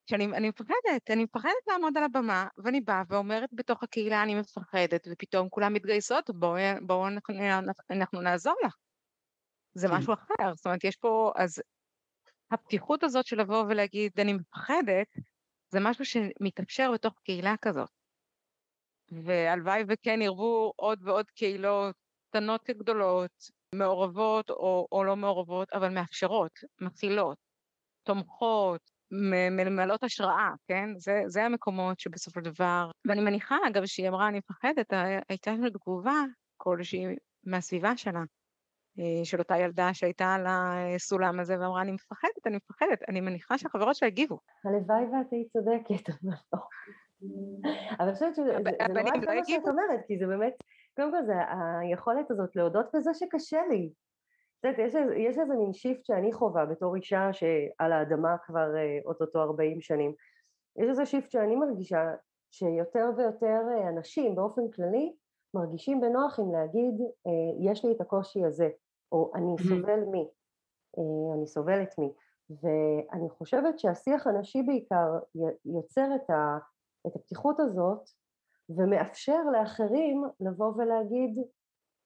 שאני 0.09 0.49
מפחדת, 0.49 1.09
אני 1.09 1.23
מפחדת 1.23 1.67
לעמוד 1.67 1.97
על 1.97 2.03
הבמה, 2.03 2.47
ואני 2.57 2.81
באה 2.81 3.03
ואומרת 3.09 3.49
בתוך 3.53 3.83
הקהילה 3.83 4.23
אני 4.23 4.35
מפחדת, 4.35 5.07
ופתאום 5.11 5.49
כולם 5.49 5.73
מתגייסות, 5.73 6.29
בואו 6.29 6.57
בוא 6.81 7.07
אנחנו, 7.07 7.35
אנחנו 7.89 8.21
נעזור 8.21 8.55
לך. 8.65 8.75
זה 9.73 9.87
כן. 9.87 9.93
משהו 9.93 10.13
אחר, 10.13 10.53
זאת 10.55 10.65
אומרת, 10.65 10.83
יש 10.83 10.95
פה, 10.95 11.31
אז 11.35 11.61
הפתיחות 12.51 13.03
הזאת 13.03 13.25
של 13.25 13.41
לבוא 13.41 13.63
ולהגיד 13.63 14.11
אני 14.19 14.33
מפחדת, 14.33 15.07
זה 15.69 15.79
משהו 15.81 16.05
שמתאפשר 16.05 16.91
בתוך 16.93 17.13
קהילה 17.23 17.55
כזאת. 17.61 17.89
והלוואי 19.11 19.83
וכן 19.87 20.21
ירבו 20.21 20.73
עוד 20.75 20.99
ועוד 21.03 21.31
קהילות, 21.31 21.95
קטנות 22.29 22.63
כגדולות, 22.63 23.31
מעורבות 23.75 24.49
או, 24.49 24.87
או 24.91 25.03
לא 25.03 25.15
מעורבות, 25.15 25.73
אבל 25.73 25.89
מאפשרות, 25.89 26.59
מכילות, 26.81 27.37
תומכות, 28.03 28.91
מלמלות 29.51 30.03
השראה, 30.03 30.49
כן? 30.67 30.89
זה, 30.97 31.23
זה 31.27 31.43
המקומות 31.43 31.99
שבסופו 31.99 32.39
של 32.39 32.51
דבר, 32.51 32.91
ואני 33.07 33.21
מניחה 33.21 33.57
אגב 33.67 33.85
שהיא 33.85 34.09
אמרה 34.09 34.27
אני 34.27 34.37
מפחדת, 34.37 34.93
הייתה 35.29 35.51
לנו 35.51 35.69
תגובה 35.69 36.23
כלשהי 36.57 37.05
מהסביבה 37.45 37.97
שלה, 37.97 38.21
אה, 38.99 39.25
של 39.25 39.39
אותה 39.39 39.57
ילדה 39.57 39.93
שהייתה 39.93 40.33
על 40.33 40.45
הסולם 40.47 41.39
הזה 41.39 41.59
ואמרה 41.59 41.81
אני 41.81 41.91
מפחדת, 41.91 42.47
אני 42.47 42.57
מפחדת, 42.57 43.09
אני 43.09 43.21
מניחה 43.21 43.57
שהחברות 43.57 43.95
שלה 43.95 44.07
הגיבו. 44.07 44.39
הלוואי 44.65 45.03
ואת 45.03 45.31
היית 45.31 45.47
צודקת, 45.53 46.09
אבל 47.99 48.05
אני 48.07 48.13
חושבת 48.13 48.35
שזה 48.35 48.43
נורא 48.43 48.59
יפה 48.59 48.85
לא 48.87 49.35
מה 49.35 49.45
שאת 49.45 49.67
אומרת, 49.67 49.99
כי 50.07 50.17
זה 50.19 50.27
באמת, 50.27 50.53
קודם 50.95 51.11
כל 51.11 51.25
זה 51.25 51.33
היכולת 51.81 52.31
הזאת 52.31 52.55
להודות 52.55 52.85
בזה 52.93 53.11
שקשה 53.13 53.59
לי, 53.69 53.89
יודעת, 54.67 54.87
יש, 54.87 54.95
יש 55.17 55.37
איזה 55.37 55.55
מין 55.55 55.73
שיפט 55.73 56.05
שאני 56.05 56.33
חווה 56.33 56.65
בתור 56.65 56.95
אישה 56.95 57.33
שעל 57.33 57.91
האדמה 57.91 58.37
כבר 58.45 58.75
אה, 58.75 58.99
אוטוטו 59.05 59.39
40 59.41 59.81
שנים. 59.81 60.13
יש 60.77 60.89
איזה 60.89 61.05
שיפט 61.05 61.31
שאני 61.31 61.55
מרגישה 61.55 62.13
שיותר 62.51 63.09
ויותר 63.17 63.61
אה, 63.71 63.89
אנשים 63.89 64.35
באופן 64.35 64.61
כללי 64.75 65.15
מרגישים 65.53 66.01
בנוח 66.01 66.39
עם 66.39 66.51
להגיד 66.51 66.93
אה, 67.27 67.71
יש 67.71 67.85
לי 67.85 67.91
את 67.91 68.01
הקושי 68.01 68.45
הזה, 68.45 68.69
או 69.11 69.31
אני 69.35 69.55
סובל 69.69 69.99
מי, 69.99 70.27
אני 71.33 71.47
סובלת 71.47 71.95
מי. 71.97 72.13
ואני 72.49 73.29
חושבת 73.29 73.79
שהשיח 73.79 74.27
הנשי 74.27 74.63
בעיקר 74.63 75.19
יוצר 75.65 76.15
את, 76.15 76.29
ה, 76.29 76.57
את 77.07 77.15
הפתיחות 77.15 77.59
הזאת 77.59 78.09
ומאפשר 78.69 79.43
לאחרים 79.53 80.23
לבוא 80.39 80.73
ולהגיד 80.77 81.39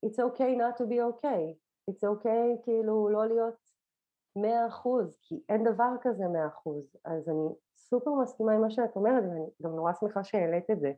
it's 0.05 0.19
okay 0.19 0.57
not 0.57 0.77
to 0.77 0.85
be 0.85 0.95
okay 0.95 1.68
it's 1.89 2.03
okay 2.03 2.63
כאילו 2.63 3.09
לא 3.09 3.27
להיות 3.27 3.55
מאה 4.35 4.67
אחוז, 4.67 5.17
כי 5.21 5.43
אין 5.49 5.63
דבר 5.63 5.91
כזה 6.01 6.27
מאה 6.27 6.47
אחוז. 6.47 6.95
אז 7.05 7.29
אני 7.29 7.55
סופר 7.75 8.11
מסכימה 8.23 8.53
עם 8.53 8.61
מה 8.61 8.69
שאת 8.69 8.95
אומרת, 8.95 9.23
ואני 9.23 9.45
גם 9.61 9.75
נורא 9.75 9.93
שמחה 9.93 10.23
שהעלית 10.23 10.69
את 10.71 10.79
זה. 10.79 10.91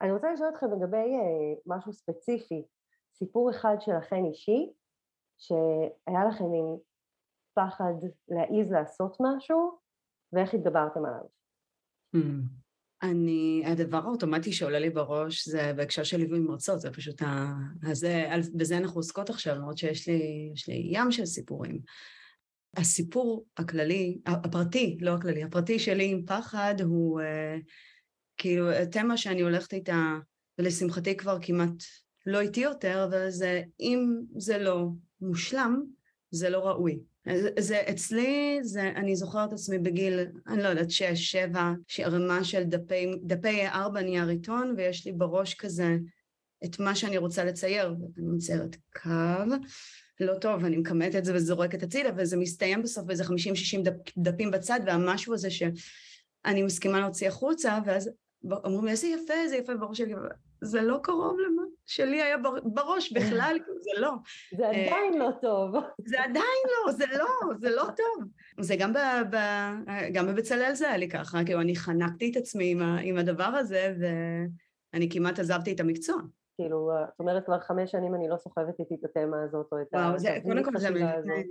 אני 0.00 0.12
רוצה 0.12 0.32
לשאול 0.32 0.48
אתכם 0.48 0.66
לגבי 0.66 0.96
uh, 0.96 1.60
משהו 1.66 1.92
ספציפי, 1.92 2.66
סיפור 3.12 3.50
אחד 3.50 3.76
שלכם 3.80 4.24
אישי, 4.24 4.72
שהיה 5.38 6.24
לכם 6.28 6.44
מין 6.44 6.76
פחד 7.54 7.94
להעיז 8.28 8.72
לעשות 8.72 9.16
משהו, 9.20 9.78
ואיך 10.32 10.54
התגברתם 10.54 11.04
עליו. 11.04 11.24
Hmm. 12.16 12.63
אני, 13.10 13.62
הדבר 13.66 13.98
האוטומטי 13.98 14.52
שעולה 14.52 14.78
לי 14.78 14.90
בראש 14.90 15.48
זה 15.48 15.72
בהקשר 15.76 16.02
של 16.02 16.16
ליווי 16.16 16.38
מרצות, 16.38 16.80
זה 16.80 16.90
פשוט 16.90 17.22
ה... 17.22 17.52
הזה, 17.82 18.26
בזה 18.54 18.78
אנחנו 18.78 18.98
עוסקות 18.98 19.30
עכשיו, 19.30 19.54
למרות 19.54 19.78
שיש 19.78 20.08
לי, 20.08 20.52
לי 20.68 20.88
ים 20.90 21.12
של 21.12 21.26
סיפורים. 21.26 21.78
הסיפור 22.76 23.46
הכללי, 23.56 24.18
הפרטי, 24.26 24.98
לא 25.00 25.14
הכללי, 25.14 25.42
הפרטי 25.42 25.78
שלי 25.78 26.10
עם 26.10 26.22
פחד 26.26 26.74
הוא 26.84 27.20
uh, 27.20 27.24
כאילו 28.36 28.68
תמה 28.90 29.16
שאני 29.16 29.40
הולכת 29.40 29.72
איתה, 29.72 30.14
ולשמחתי 30.58 31.16
כבר 31.16 31.38
כמעט 31.42 31.82
לא 32.26 32.40
איתי 32.40 32.60
יותר, 32.60 33.04
אבל 33.04 33.30
זה, 33.30 33.62
אם 33.80 34.20
זה 34.36 34.58
לא 34.58 34.88
מושלם, 35.20 35.82
זה 36.30 36.50
לא 36.50 36.58
ראוי. 36.68 37.00
זה 37.58 37.82
אצלי, 37.90 38.58
זה, 38.62 38.82
אני 38.82 39.16
זוכרת 39.16 39.52
עצמי 39.52 39.78
בגיל, 39.78 40.20
אני 40.46 40.62
לא 40.62 40.68
יודעת, 40.68 40.90
שש, 40.90 41.30
שבע, 41.32 41.72
שערימה 41.88 42.44
של 42.44 42.62
דפי, 42.62 43.06
דפי 43.22 43.66
ארבע 43.66 44.00
נייר 44.00 44.28
עיתון, 44.28 44.74
ויש 44.76 45.06
לי 45.06 45.12
בראש 45.12 45.54
כזה 45.54 45.96
את 46.64 46.78
מה 46.80 46.94
שאני 46.94 47.18
רוצה 47.18 47.44
לצייר, 47.44 47.94
ואני 48.16 48.36
מציירת 48.36 48.76
קו, 49.02 49.54
לא 50.20 50.34
טוב, 50.34 50.64
אני 50.64 50.76
מקמאת 50.76 51.16
את 51.16 51.24
זה 51.24 51.34
וזורקת 51.34 51.82
הצידה, 51.82 52.10
וזה 52.16 52.36
מסתיים 52.36 52.82
בסוף 52.82 53.04
באיזה 53.04 53.24
חמישים, 53.24 53.56
שישים 53.56 53.82
דפ, 53.82 53.94
דפים 54.18 54.50
בצד, 54.50 54.80
והמשהו 54.86 55.34
הזה 55.34 55.50
שאני 55.50 56.62
מסכימה 56.62 57.00
להוציא 57.00 57.28
החוצה, 57.28 57.78
ואז 57.86 58.10
אומרים 58.50 58.84
לי, 58.84 58.90
איזה 58.90 59.06
יפה, 59.06 59.34
איזה 59.34 59.56
יפה 59.56 59.74
בראש 59.74 59.98
שלי, 59.98 60.14
זה 60.64 60.82
לא 60.82 60.98
קרוב 61.02 61.36
למה 61.38 61.62
שלי 61.86 62.22
היה 62.22 62.36
בראש 62.64 63.12
בכלל, 63.12 63.58
זה 63.84 64.00
לא. 64.00 64.12
זה 64.56 64.68
עדיין 64.68 65.18
לא 65.18 65.30
טוב. 65.42 65.74
זה 66.10 66.22
עדיין 66.22 66.62
לא, 66.86 66.92
זה 66.92 67.04
לא, 67.18 67.54
זה 67.60 67.70
לא 67.70 67.84
טוב. 67.96 68.28
זה 68.60 68.76
גם, 68.76 68.92
ב, 68.92 68.98
ב, 69.30 69.36
גם 70.12 70.26
בבצלאל 70.26 70.74
זה 70.74 70.88
היה 70.88 70.96
לי 70.96 71.08
ככה, 71.08 71.44
כאילו 71.44 71.60
אני 71.60 71.76
חנקתי 71.76 72.30
את 72.30 72.36
עצמי 72.36 72.70
עם, 72.70 72.82
ה, 72.82 72.98
עם 73.02 73.16
הדבר 73.16 73.44
הזה, 73.44 73.94
ואני 74.00 75.08
כמעט 75.10 75.38
עזבתי 75.38 75.72
את 75.72 75.80
המקצוע. 75.80 76.16
כאילו, 76.56 76.90
את 77.04 77.20
אומרת 77.20 77.44
כבר 77.44 77.60
חמש 77.60 77.90
שנים 77.90 78.14
אני 78.14 78.28
לא 78.28 78.36
סוחבת 78.36 78.80
איתי 78.80 78.94
את 78.94 79.04
התמה 79.04 79.42
הזאת, 79.42 79.68
או 79.72 79.82
את 79.82 79.86
וואו, 79.92 80.18
זה, 80.18 80.38
קודם 80.42 80.64
כל 80.64 80.78
זה 80.78 80.90
מלפני, 80.90 81.44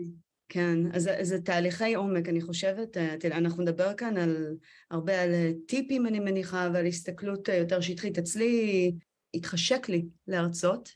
כן, 0.50 0.79
אז 0.93 1.09
זה 1.21 1.41
תהליכי 1.41 1.93
עומק, 1.93 2.29
אני 2.29 2.41
חושבת, 2.41 2.97
אה, 2.97 3.15
תראה, 3.19 3.38
אנחנו 3.38 3.63
נדבר 3.63 3.93
כאן 3.93 4.17
על 4.17 4.55
הרבה 4.91 5.21
על 5.21 5.31
טיפים 5.67 6.07
אני 6.07 6.19
מניחה, 6.19 6.69
ועל 6.73 6.85
הסתכלות 6.85 7.50
אה, 7.50 7.55
יותר 7.55 7.81
שטחית. 7.81 8.17
אצלי 8.17 8.91
התחשק 9.33 9.89
לי 9.89 10.05
להרצות, 10.27 10.89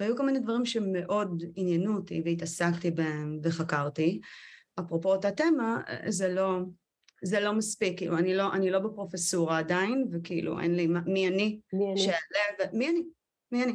והיו 0.00 0.16
כל 0.16 0.26
מיני 0.26 0.38
דברים 0.38 0.64
שמאוד 0.64 1.44
עניינו 1.56 1.96
אותי 1.96 2.22
והתעסקתי 2.24 2.90
בהם 2.90 3.38
וחקרתי. 3.42 4.20
אפרופו 4.80 5.12
אותה 5.12 5.30
תמה, 5.30 5.80
זה 6.08 6.28
לא, 6.28 6.58
זה 7.22 7.40
לא 7.40 7.52
מספיק, 7.52 7.98
כאילו, 7.98 8.18
אני 8.18 8.34
לא, 8.34 8.52
אני 8.52 8.70
לא 8.70 8.78
בפרופסורה 8.78 9.58
עדיין, 9.58 10.08
וכאילו, 10.12 10.60
אין 10.60 10.76
לי, 10.76 10.86
מי 10.86 11.28
אני? 11.28 11.60
מי 11.72 11.90
אני? 11.92 12.00
שעלה, 12.00 12.70
מי 12.72 12.88
אני? 12.88 13.02
מי 13.52 13.64
אני? 13.64 13.72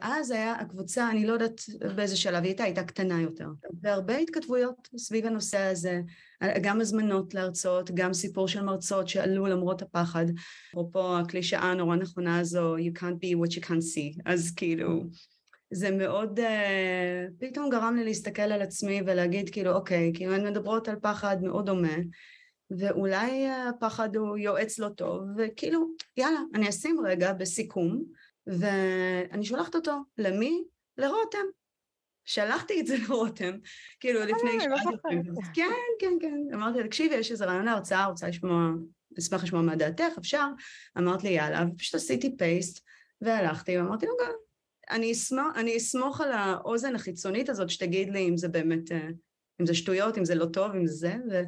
ואז 0.00 0.30
היה 0.30 0.52
הקבוצה, 0.52 1.10
אני 1.10 1.26
לא 1.26 1.32
יודעת 1.32 1.60
באיזה 1.96 2.16
שלב 2.16 2.42
היא 2.42 2.50
הייתה, 2.50 2.64
הייתה 2.64 2.84
קטנה 2.84 3.22
יותר. 3.22 3.46
והרבה 3.82 4.16
התכתבויות 4.16 4.88
סביב 4.96 5.26
הנושא 5.26 5.58
הזה, 5.58 6.00
גם 6.62 6.80
הזמנות 6.80 7.34
להרצאות, 7.34 7.90
גם 7.94 8.12
סיפור 8.12 8.48
של 8.48 8.62
מרצות 8.62 9.08
שעלו 9.08 9.46
למרות 9.46 9.82
הפחד. 9.82 10.24
אפרופו 10.70 11.18
הקלישאה 11.18 11.70
הנורא 11.70 11.96
נכונה 11.96 12.38
הזו, 12.38 12.76
you 12.76 12.98
can't 12.98 13.18
be 13.24 13.44
what 13.44 13.52
you 13.52 13.64
can't 13.64 13.94
see, 13.94 14.20
אז 14.24 14.52
כאילו... 14.56 15.02
זה 15.70 15.90
מאוד, 15.90 16.40
uh, 16.40 16.42
פתאום 17.40 17.70
גרם 17.70 17.96
לי 17.96 18.04
להסתכל 18.04 18.42
על 18.42 18.62
עצמי 18.62 19.00
ולהגיד 19.06 19.50
כאילו 19.50 19.72
אוקיי, 19.72 20.12
כאילו 20.14 20.34
הן 20.34 20.46
מדברות 20.46 20.88
על 20.88 20.96
פחד 21.02 21.36
מאוד 21.42 21.66
דומה 21.66 21.96
ואולי 22.70 23.48
הפחד 23.48 24.16
הוא 24.16 24.38
יועץ 24.38 24.78
לא 24.78 24.88
טוב, 24.88 25.22
וכאילו, 25.36 25.88
יאללה, 26.16 26.40
אני 26.54 26.68
אשים 26.68 27.00
רגע 27.06 27.32
בסיכום, 27.32 28.04
ואני 28.46 29.44
שולחת 29.44 29.74
אותו. 29.74 29.92
למי? 30.18 30.64
לרותם. 30.98 31.46
שלחתי 32.24 32.80
את 32.80 32.86
זה 32.86 32.96
לרותם, 33.08 33.58
כאילו 34.00 34.20
אה, 34.20 34.26
לפני 34.26 34.50
שבעה 34.60 34.82
דקות. 34.94 35.44
כן, 35.54 35.70
כן, 35.98 36.12
כן. 36.20 36.54
אמרתי 36.54 36.78
לה, 36.78 36.86
תקשיבי, 36.86 37.14
יש 37.14 37.30
איזה 37.30 37.44
רעיון 37.44 37.64
להרצאה, 37.64 38.06
רוצה 38.06 38.28
לשמוע, 38.28 38.70
אשמח 39.18 39.42
לשמוע 39.44 39.62
מה 39.62 39.76
דעתך, 39.76 40.18
אפשר? 40.18 40.46
אמרת 40.98 41.24
לי, 41.24 41.30
יאללה, 41.30 41.64
ופשוט 41.74 41.94
עשיתי 41.94 42.36
פייסט, 42.36 42.84
והלכתי, 43.20 43.78
ואמרתי 43.78 44.06
לו, 44.06 44.12
גם, 44.20 44.32
אני 44.90 45.12
אסמוך, 45.12 45.46
אני 45.56 45.76
אסמוך 45.76 46.20
על 46.20 46.32
האוזן 46.32 46.94
החיצונית 46.94 47.48
הזאת 47.48 47.70
שתגיד 47.70 48.10
לי 48.10 48.28
אם 48.28 48.36
זה 48.36 48.48
באמת, 48.48 48.92
אה, 48.92 49.08
אם 49.60 49.66
זה 49.66 49.74
שטויות, 49.74 50.18
אם 50.18 50.24
זה 50.24 50.34
לא 50.34 50.46
טוב, 50.46 50.74
אם 50.74 50.86
זה 50.86 51.16
זה, 51.26 51.44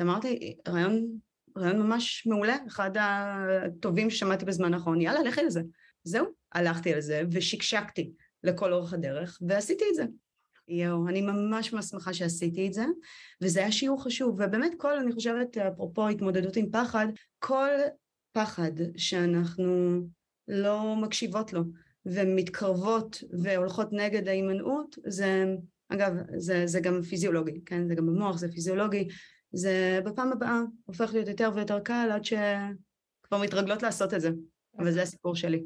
את 0.00 0.04
אמרת 0.04 0.24
לי, 0.24 0.56
רעיון, 0.68 1.06
רעיון 1.58 1.78
ממש 1.78 2.26
מעולה, 2.26 2.56
אחד 2.66 2.90
הטובים 3.00 4.10
ששמעתי 4.10 4.44
בזמן 4.44 4.74
האחרון, 4.74 5.00
יאללה, 5.00 5.22
לכי 5.22 5.42
לזה. 5.42 5.60
זהו, 6.04 6.26
הלכתי 6.52 6.94
על 6.94 7.00
זה 7.00 7.22
ושקשקתי 7.32 8.12
לכל 8.44 8.72
אורך 8.72 8.92
הדרך, 8.92 9.38
ועשיתי 9.48 9.84
את 9.90 9.94
זה. 9.94 10.04
יואו, 10.68 11.08
אני 11.08 11.20
ממש 11.20 11.72
ממש 11.72 11.84
שמחה 11.84 12.14
שעשיתי 12.14 12.66
את 12.66 12.72
זה, 12.72 12.84
וזה 13.42 13.60
היה 13.60 13.72
שיעור 13.72 14.04
חשוב, 14.04 14.34
ובאמת 14.34 14.72
כל, 14.76 14.98
אני 14.98 15.12
חושבת, 15.12 15.58
אפרופו 15.58 16.08
התמודדות 16.08 16.56
עם 16.56 16.70
פחד, 16.70 17.06
כל 17.38 17.70
פחד 18.32 18.72
שאנחנו 18.96 20.00
לא 20.48 20.96
מקשיבות 20.96 21.52
לו, 21.52 21.62
ומתקרבות 22.06 23.24
והולכות 23.42 23.88
נגד 23.92 24.28
ההימנעות, 24.28 24.96
זה, 25.06 25.44
אגב, 25.88 26.12
זה, 26.36 26.66
זה 26.66 26.80
גם 26.80 27.02
פיזיולוגי, 27.02 27.60
כן? 27.66 27.88
זה 27.88 27.94
גם 27.94 28.06
במוח, 28.06 28.38
זה 28.38 28.52
פיזיולוגי, 28.52 29.08
זה 29.52 30.00
בפעם 30.04 30.32
הבאה 30.32 30.60
הופך 30.84 31.12
להיות 31.12 31.28
יותר 31.28 31.50
ויותר 31.54 31.80
קל 31.80 32.08
עד 32.12 32.24
שכבר 32.24 33.42
מתרגלות 33.42 33.82
לעשות 33.82 34.14
את 34.14 34.20
זה, 34.20 34.30
אבל 34.78 34.90
זה 34.90 35.02
הסיפור 35.02 35.34
שלי. 35.34 35.62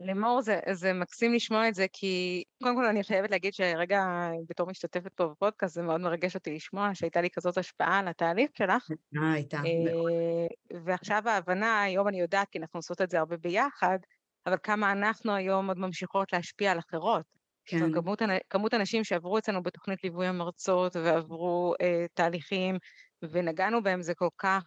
לימור, 0.00 0.42
זה, 0.42 0.60
זה 0.72 0.92
מקסים 0.92 1.34
לשמוע 1.34 1.68
את 1.68 1.74
זה, 1.74 1.86
כי 1.92 2.44
קודם 2.62 2.76
כל 2.76 2.86
אני 2.86 3.04
חייבת 3.04 3.30
להגיד 3.30 3.54
שרגע, 3.54 4.04
בתור 4.48 4.66
משתתפת 4.66 5.12
פה 5.14 5.26
בפודקאסט, 5.26 5.74
זה 5.74 5.82
מאוד 5.82 6.00
מרגש 6.00 6.34
אותי 6.34 6.54
לשמוע 6.54 6.90
שהייתה 6.94 7.20
לי 7.20 7.28
כזאת 7.30 7.58
השפעה 7.58 7.98
על 7.98 8.08
התהליך 8.08 8.50
שלך. 8.58 8.88
אה, 9.16 9.32
הייתה. 9.32 9.56
אה, 9.56 10.80
ועכשיו 10.84 11.22
ההבנה, 11.28 11.82
היום 11.82 12.08
אני 12.08 12.20
יודעת, 12.20 12.48
כי 12.48 12.58
אנחנו 12.58 12.78
עושות 12.78 13.02
את 13.02 13.10
זה 13.10 13.18
הרבה 13.18 13.36
ביחד, 13.36 13.98
אבל 14.46 14.56
כמה 14.62 14.92
אנחנו 14.92 15.34
היום 15.34 15.68
עוד 15.68 15.78
ממשיכות 15.78 16.32
להשפיע 16.32 16.72
על 16.72 16.78
אחרות. 16.78 17.24
כן. 17.66 17.78
זאת 17.78 17.94
כמות, 17.94 18.22
כמות 18.50 18.74
אנשים 18.74 19.04
שעברו 19.04 19.38
אצלנו 19.38 19.62
בתוכנית 19.62 20.04
ליווי 20.04 20.26
המרצות 20.26 20.96
ועברו 20.96 21.74
אה, 21.80 22.06
תהליכים, 22.14 22.78
ונגענו 23.22 23.82
בהם, 23.82 24.02
זה 24.02 24.14
כל 24.14 24.28
כך, 24.38 24.64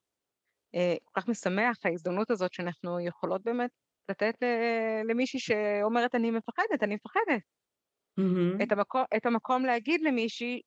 אה, 0.76 0.96
כל 1.04 1.22
כך 1.22 1.28
משמח, 1.28 1.78
ההזדמנות 1.86 2.32
הזאת 2.32 2.54
שאנחנו 2.54 3.00
יכולות 3.00 3.44
באמת 3.44 3.72
לתת 4.10 4.36
למישהי 5.06 5.40
שאומרת, 5.40 6.16
אני 6.16 6.32
מפחדת, 6.32 6.84
אני 6.84 6.96
מפחדת. 6.96 7.42
Mm-hmm. 8.20 8.64
את, 8.64 8.72
המקום, 8.72 9.04
את 9.18 9.26
המקום 9.26 9.66
להגיד 9.66 10.02
למישהי, 10.02 10.62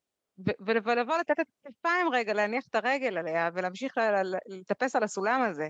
ולבוא 0.67 1.17
לתת 1.21 1.41
את 1.41 1.47
הכתפיים 1.67 2.09
רגע, 2.13 2.33
להניח 2.33 2.67
את 2.71 2.75
הרגל 2.75 3.19
עליה 3.19 3.51
ולהמשיך 3.55 3.95
לטפס 4.47 4.97
על 4.97 5.03
הסולם 5.03 5.43
הזה. 5.51 5.69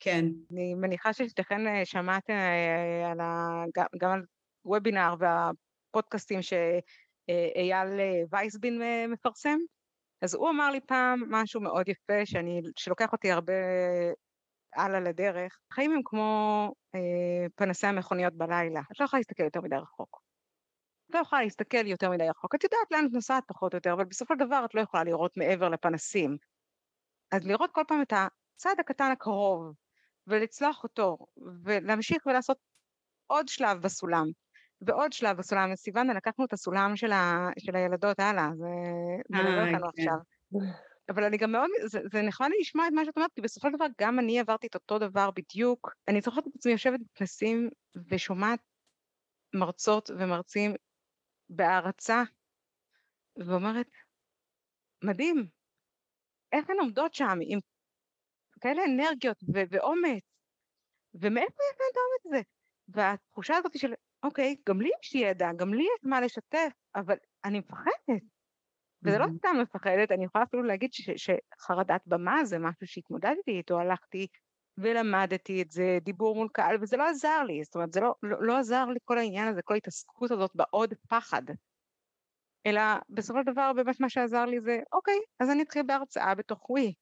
כן. 0.00 0.24
אני 0.52 0.74
מניחה 0.74 1.12
ששתיכן 1.12 1.66
אה, 1.66 1.84
שמעתם 1.84 2.32
אה, 2.32 3.10
על 3.10 3.20
ה... 3.20 3.64
גם 3.98 4.10
על 4.10 4.24
וובינר 4.64 5.14
והפודקאסטים 5.18 6.40
שאייל 6.42 7.88
וייסבין 8.30 8.82
מפרסם. 9.08 9.58
אז 10.22 10.34
הוא 10.34 10.50
אמר 10.50 10.70
לי 10.70 10.80
פעם 10.80 11.20
משהו 11.28 11.60
מאוד 11.60 11.88
יפה, 11.88 12.26
שאני, 12.26 12.60
שלוקח 12.76 13.12
אותי 13.12 13.32
הרבה 13.32 13.52
הלאה 14.74 15.00
לדרך. 15.00 15.58
חיים 15.72 15.92
הם 15.92 16.00
כמו 16.04 16.68
אה, 16.94 17.46
פנסי 17.54 17.86
המכוניות 17.86 18.34
בלילה. 18.34 18.80
את 18.92 19.00
לא 19.00 19.04
יכולה 19.04 19.20
להסתכל 19.20 19.42
יותר 19.42 19.60
מדי 19.60 19.76
רחוק. 19.76 20.22
את 21.10 21.14
לא 21.14 21.20
יכולה 21.20 21.42
להסתכל 21.42 21.86
יותר 21.86 22.10
מדי 22.10 22.28
רחוק. 22.28 22.54
את 22.54 22.64
יודעת 22.64 22.90
לאן 22.90 23.06
את 23.06 23.12
נוסעת 23.12 23.44
פחות 23.46 23.72
או 23.72 23.76
יותר, 23.76 23.92
אבל 23.92 24.04
בסופו 24.04 24.34
של 24.34 24.46
דבר 24.46 24.64
את 24.64 24.74
לא 24.74 24.80
יכולה 24.80 25.04
לראות 25.04 25.36
מעבר 25.36 25.68
לפנסים. 25.68 26.36
אז 27.32 27.46
לראות 27.46 27.70
כל 27.72 27.82
פעם 27.88 28.02
את 28.02 28.12
הצעד 28.12 28.80
הקטן 28.80 29.10
הקרוב, 29.10 29.74
ולצלוח 30.26 30.84
אותו, 30.84 31.18
ולהמשיך 31.64 32.26
ולעשות 32.26 32.56
עוד 33.26 33.48
שלב 33.48 33.82
בסולם, 33.82 34.26
ועוד 34.86 35.12
שלב 35.12 35.36
בסולם. 35.36 35.76
סיוונה, 35.76 36.14
לקחנו 36.14 36.44
את 36.44 36.52
הסולם 36.52 36.96
של, 36.96 37.12
ה, 37.12 37.48
של 37.58 37.76
הילדות 37.76 38.20
הלאה, 38.20 38.48
זה 38.56 38.66
מלווה 39.30 39.66
אותנו 39.66 39.86
כן. 39.96 40.02
עכשיו. 40.02 40.16
אבל 41.08 41.24
אני 41.24 41.36
גם 41.36 41.52
מאוד, 41.52 41.70
זה, 41.86 42.00
זה 42.12 42.22
נחמד 42.22 42.48
לי 42.48 42.56
לשמוע 42.60 42.88
את 42.88 42.92
מה 42.92 43.04
שאת 43.04 43.16
אומרת, 43.16 43.30
כי 43.34 43.40
בסופו 43.40 43.68
של 43.68 43.76
דבר 43.76 43.86
גם 44.00 44.18
אני 44.18 44.40
עברתי 44.40 44.66
את 44.66 44.74
אותו 44.74 44.98
דבר 44.98 45.30
בדיוק. 45.30 45.94
אני 46.08 46.20
זוכרת 46.20 46.46
את 46.46 46.52
עצמי 46.56 46.72
יושבת 46.72 47.00
בכנסים 47.00 47.70
ושומעת 48.10 48.60
מרצות 49.54 50.10
ומרצים 50.10 50.74
בהערצה, 51.48 52.22
ואומרת, 53.36 53.86
מדהים, 55.04 55.46
איך 56.52 56.70
הן 56.70 56.76
עומדות 56.80 57.14
שם 57.14 57.38
עם 57.42 57.58
כאלה 58.60 58.82
אנרגיות 58.84 59.36
ו- 59.54 59.68
ואומץ, 59.70 60.22
ומאיפה 61.14 61.62
יש 61.72 61.76
להן 61.80 61.88
את 61.92 61.96
האומץ 61.96 62.26
הזה? 62.26 62.42
והתחושה 62.88 63.56
הזאת 63.56 63.78
של, 63.78 63.92
אוקיי, 64.22 64.56
גם 64.68 64.80
לי 64.80 64.90
יש 65.02 65.14
ידע, 65.14 65.48
גם 65.56 65.74
לי 65.74 65.82
יש 65.82 66.00
מה 66.02 66.20
לשתף, 66.20 66.72
אבל 66.94 67.16
אני 67.44 67.58
מפחדת. 67.58 68.22
וזה 69.04 69.18
לא 69.18 69.26
סתם 69.38 69.56
מפחדת, 69.62 70.12
אני 70.12 70.24
יכולה 70.24 70.44
אפילו 70.44 70.62
להגיד 70.62 70.92
ש- 70.92 71.34
שחרדת 71.56 72.00
במה 72.06 72.44
זה 72.44 72.58
משהו 72.58 72.86
שהתמודדתי 72.86 73.50
איתו, 73.50 73.80
הלכתי 73.80 74.26
ולמדתי 74.78 75.62
את 75.62 75.70
זה, 75.70 75.98
דיבור 76.02 76.34
מול 76.34 76.48
קהל, 76.52 76.76
וזה 76.80 76.96
לא 76.96 77.08
עזר 77.08 77.42
לי, 77.42 77.64
זאת 77.64 77.74
אומרת, 77.74 77.92
זה 77.92 78.00
לא, 78.00 78.14
לא, 78.22 78.36
לא 78.40 78.58
עזר 78.58 78.84
לי 78.84 78.98
כל 79.04 79.18
העניין 79.18 79.48
הזה, 79.48 79.62
כל 79.62 79.74
ההתעסקות 79.74 80.30
הזאת 80.30 80.50
בעוד 80.54 80.94
פחד. 81.08 81.42
אלא 82.66 82.80
בסופו 83.08 83.38
של 83.38 83.52
דבר 83.52 83.72
באמת 83.72 84.00
מה 84.00 84.08
שעזר 84.08 84.44
לי 84.44 84.60
זה, 84.60 84.78
אוקיי, 84.92 85.18
אז 85.40 85.50
אני 85.50 85.62
אתחיל 85.62 85.82
בהרצאה 85.86 86.34
בתוך 86.34 86.70
ווי. 86.70 86.94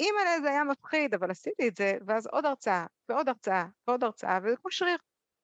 אימא'לה 0.00 0.40
זה 0.42 0.50
היה 0.50 0.64
מפחיד, 0.64 1.14
אבל 1.14 1.30
עשיתי 1.30 1.68
את 1.68 1.76
זה, 1.76 1.92
ואז 2.06 2.26
עוד 2.26 2.44
הרצאה, 2.44 2.86
ועוד 3.08 3.28
הרצאה, 3.28 3.64
ועוד 3.88 4.04
הרצאה, 4.04 4.38
וזה 4.44 4.56
כמו 4.56 4.70
שריר. 4.70 4.96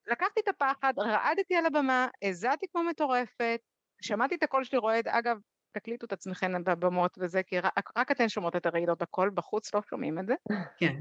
לקחתי 0.08 0.40
את 0.40 0.48
הפחד, 0.48 0.92
רעדתי 0.98 1.56
על 1.56 1.66
הבמה, 1.66 2.08
הזעתי 2.22 2.66
כמו 2.72 2.84
מטורפת, 2.84 3.60
שמעתי 4.02 4.34
את 4.34 4.42
הקול 4.42 4.64
שלי 4.64 4.78
רועד, 4.78 5.08
אגב, 5.08 5.38
תקליטו 5.72 6.06
את 6.06 6.12
עצמכם 6.12 6.64
בבמות 6.64 7.18
וזה, 7.20 7.42
כי 7.42 7.60
רק, 7.60 7.90
רק 7.98 8.10
אתן 8.10 8.28
שומעות 8.28 8.56
את 8.56 8.66
הרעידות, 8.66 9.02
הקול 9.02 9.30
בחוץ 9.34 9.74
לא 9.74 9.80
שומעים 9.90 10.18
את 10.18 10.26
זה. 10.26 10.34
כן. 10.80 10.94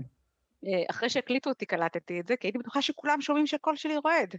אה, 0.65 0.83
אחרי 0.89 1.09
שהקליטו 1.09 1.49
אותי 1.49 1.65
קלטתי 1.65 2.19
את 2.19 2.27
זה, 2.27 2.37
כי 2.37 2.47
הייתי 2.47 2.57
בטוחה 2.57 2.81
שכולם 2.81 3.21
שומעים 3.21 3.47
שהקול 3.47 3.75
שלי 3.75 3.97
רועד. 3.97 4.35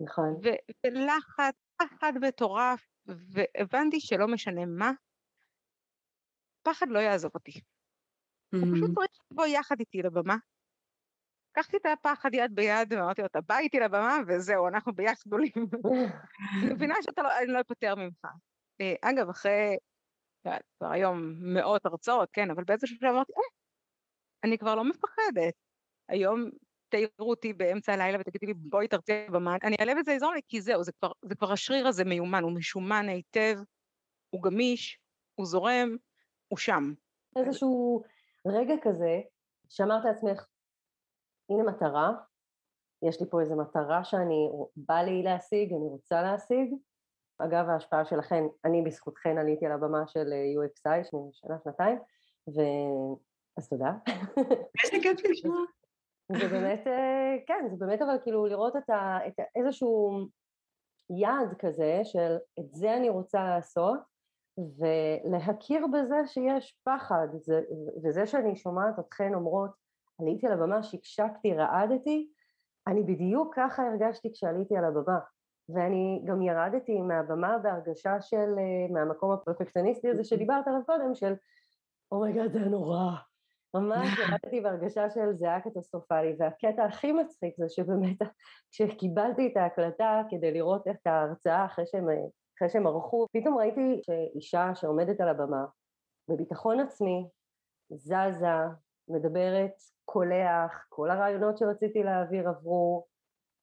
נכון. 0.00 0.40
ולחץ, 0.86 1.54
פחד 1.76 2.12
מטורף, 2.20 2.82
והבנתי 3.06 4.00
שלא 4.00 4.28
משנה 4.28 4.66
מה, 4.66 4.90
פחד 6.62 6.86
לא 6.88 6.98
יעזוב 6.98 7.30
אותי. 7.34 7.60
הוא 8.52 8.60
פשוט 8.74 8.90
צריך 8.94 9.22
לבוא 9.30 9.46
יחד 9.46 9.76
איתי 9.80 10.02
לבמה. 10.02 10.36
לקחתי 11.58 11.76
את 11.76 11.86
הפחד 11.86 12.34
יד 12.34 12.54
ביד 12.54 12.92
ואמרתי 12.92 13.20
לו, 13.20 13.26
אתה 13.26 13.40
בא 13.40 13.58
איתי 13.58 13.80
לבמה 13.80 14.18
וזהו, 14.28 14.68
אנחנו 14.68 14.92
ביחד 14.92 15.22
גדולים. 15.26 15.52
אני 16.62 16.74
מבינה 16.74 16.94
שאני 17.02 17.46
לא 17.46 17.60
אפטר 17.60 17.94
ממך. 17.94 18.24
אה, 18.80 18.94
אגב, 19.02 19.28
אחרי, 19.28 19.76
כבר 20.78 20.90
היום 20.90 21.32
מאות 21.38 21.86
הרצאות, 21.86 22.28
כן, 22.32 22.50
אבל 22.50 22.64
באיזשהו 22.64 22.96
שלב 22.96 23.10
אמרתי, 23.10 23.32
אה, 23.32 23.42
אני 24.44 24.58
כבר 24.58 24.74
לא 24.74 24.84
מפחדת. 24.84 25.54
היום 26.08 26.50
תעירו 26.88 27.30
אותי 27.30 27.52
באמצע 27.52 27.92
הלילה 27.92 28.18
ותגידי 28.20 28.46
לי, 28.46 28.54
בואי 28.54 28.88
תרצי 28.88 29.12
במה, 29.32 29.56
אני 29.64 29.76
אעלה 29.80 29.92
וזה 30.00 30.12
יעזור 30.12 30.32
לי, 30.32 30.40
כי 30.48 30.60
זהו, 30.60 30.84
זה 30.84 30.92
כבר, 30.92 31.12
זה 31.24 31.34
כבר 31.34 31.52
השריר 31.52 31.86
הזה 31.86 32.04
מיומן, 32.04 32.42
הוא 32.42 32.52
משומן 32.52 33.08
היטב, 33.08 33.58
הוא 34.30 34.42
גמיש, 34.42 34.98
הוא 35.34 35.46
זורם, 35.46 35.96
הוא 36.48 36.58
שם. 36.58 36.92
איזשהו 37.36 38.02
רגע 38.46 38.74
כזה, 38.82 39.20
שאמרת 39.68 40.04
לעצמך, 40.04 40.46
הנה 41.50 41.62
מטרה, 41.62 42.12
יש 43.02 43.20
לי 43.20 43.26
פה 43.30 43.40
איזו 43.40 43.56
מטרה 43.56 44.04
שאני, 44.04 44.48
בא 44.76 44.94
לי 44.94 45.22
להשיג, 45.22 45.72
אני 45.72 45.88
רוצה 45.88 46.22
להשיג. 46.22 46.74
אגב, 47.38 47.68
ההשפעה 47.68 48.04
שלכן, 48.04 48.44
אני 48.64 48.82
בזכותכן 48.82 49.38
עליתי 49.38 49.66
על 49.66 49.72
הבמה 49.72 50.06
של 50.06 50.32
אה, 50.32 50.64
UXI 50.64 51.04
שנה, 51.32 51.58
שנתיים, 51.64 51.98
ו... 52.48 52.60
אז 53.58 53.68
תודה. 53.68 53.92
איזה 54.84 54.96
כיף 55.02 55.30
לשמוע. 55.30 55.60
זה 56.32 56.48
באמת, 56.48 56.86
אה, 56.86 57.36
כן, 57.46 57.68
זה 57.70 57.76
באמת 57.86 58.02
אבל 58.02 58.16
כאילו 58.22 58.46
לראות 58.46 58.76
את, 58.76 58.90
ה, 58.90 59.18
את 59.26 59.40
איזשהו 59.56 60.10
יעד 61.10 61.54
כזה 61.58 62.00
של 62.04 62.36
את 62.60 62.74
זה 62.74 62.96
אני 62.96 63.08
רוצה 63.08 63.44
לעשות, 63.44 64.00
ולהכיר 64.58 65.86
בזה 65.86 66.16
שיש 66.26 66.78
פחד, 66.84 67.28
זה, 67.32 67.60
וזה 68.04 68.26
שאני 68.26 68.56
שומעת 68.56 68.98
אתכן 68.98 69.34
אומרות, 69.34 69.70
עליתי 70.20 70.46
על 70.46 70.52
הבמה, 70.52 70.82
שקשקתי, 70.82 71.54
רעדתי, 71.54 72.28
אני 72.86 73.02
בדיוק 73.02 73.54
ככה 73.56 73.82
הרגשתי 73.86 74.32
כשעליתי 74.32 74.76
על 74.76 74.84
הבמה. 74.84 75.18
ואני 75.68 76.22
גם 76.24 76.42
ירדתי 76.42 77.02
מהבמה 77.02 77.58
בהרגשה 77.58 78.20
של, 78.20 78.54
אה, 78.58 78.92
מהמקום 78.92 79.32
הפרפקציוניסטי 79.32 80.08
הזה 80.08 80.24
שדיברת 80.24 80.68
עליו 80.68 80.80
קודם, 80.86 81.14
של 81.14 81.34
oh 82.12 82.23
my 82.23 82.34
god 82.34 82.50
oh 82.50 82.52
זה 82.52 82.58
נורא. 82.58 83.10
ממש 83.74 84.18
ירדתי 84.18 84.60
בהרגשה 84.60 85.10
של 85.10 85.32
זה 85.34 85.46
היה 85.46 85.60
קטסטרופלי, 85.60 86.36
והקטע 86.38 86.84
הכי 86.84 87.12
מצחיק 87.12 87.54
זה 87.58 87.68
שבאמת 87.68 88.16
כשקיבלתי 88.70 89.46
את 89.46 89.56
ההקלטה 89.56 90.22
כדי 90.30 90.52
לראות 90.52 90.86
איך 90.86 90.96
ההרצאה 91.06 91.64
אחרי 91.64 91.86
שהם, 91.86 92.08
אחרי 92.56 92.68
שהם 92.68 92.86
ערכו, 92.86 93.26
פתאום 93.32 93.58
ראיתי 93.58 94.00
שאישה 94.02 94.74
שעומדת 94.74 95.20
על 95.20 95.28
הבמה 95.28 95.64
בביטחון 96.28 96.80
עצמי, 96.80 97.28
זזה, 97.90 98.46
מדברת, 99.08 99.74
קולח, 100.04 100.86
כל 100.88 101.10
הרעיונות 101.10 101.58
שרציתי 101.58 102.02
להעביר 102.02 102.48
עברו, 102.48 103.06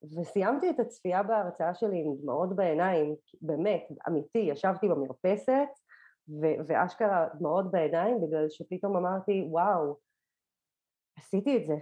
וסיימתי 0.03 0.69
את 0.69 0.79
הצפייה 0.79 1.23
בהרצאה 1.23 1.73
שלי 1.73 2.03
עם 2.05 2.15
דמעות 2.21 2.55
בעיניים, 2.55 3.15
באמת, 3.41 3.87
אמיתי, 4.07 4.39
ישבתי 4.39 4.87
במרפסת 4.89 5.69
ו- 6.29 6.67
ואשכרה 6.67 7.27
דמעות 7.39 7.71
בעיניים 7.71 8.21
בגלל 8.21 8.49
שפתאום 8.49 8.97
אמרתי 8.97 9.47
וואו, 9.49 9.97
עשיתי 11.17 11.57
את 11.57 11.65
זה. 11.65 11.75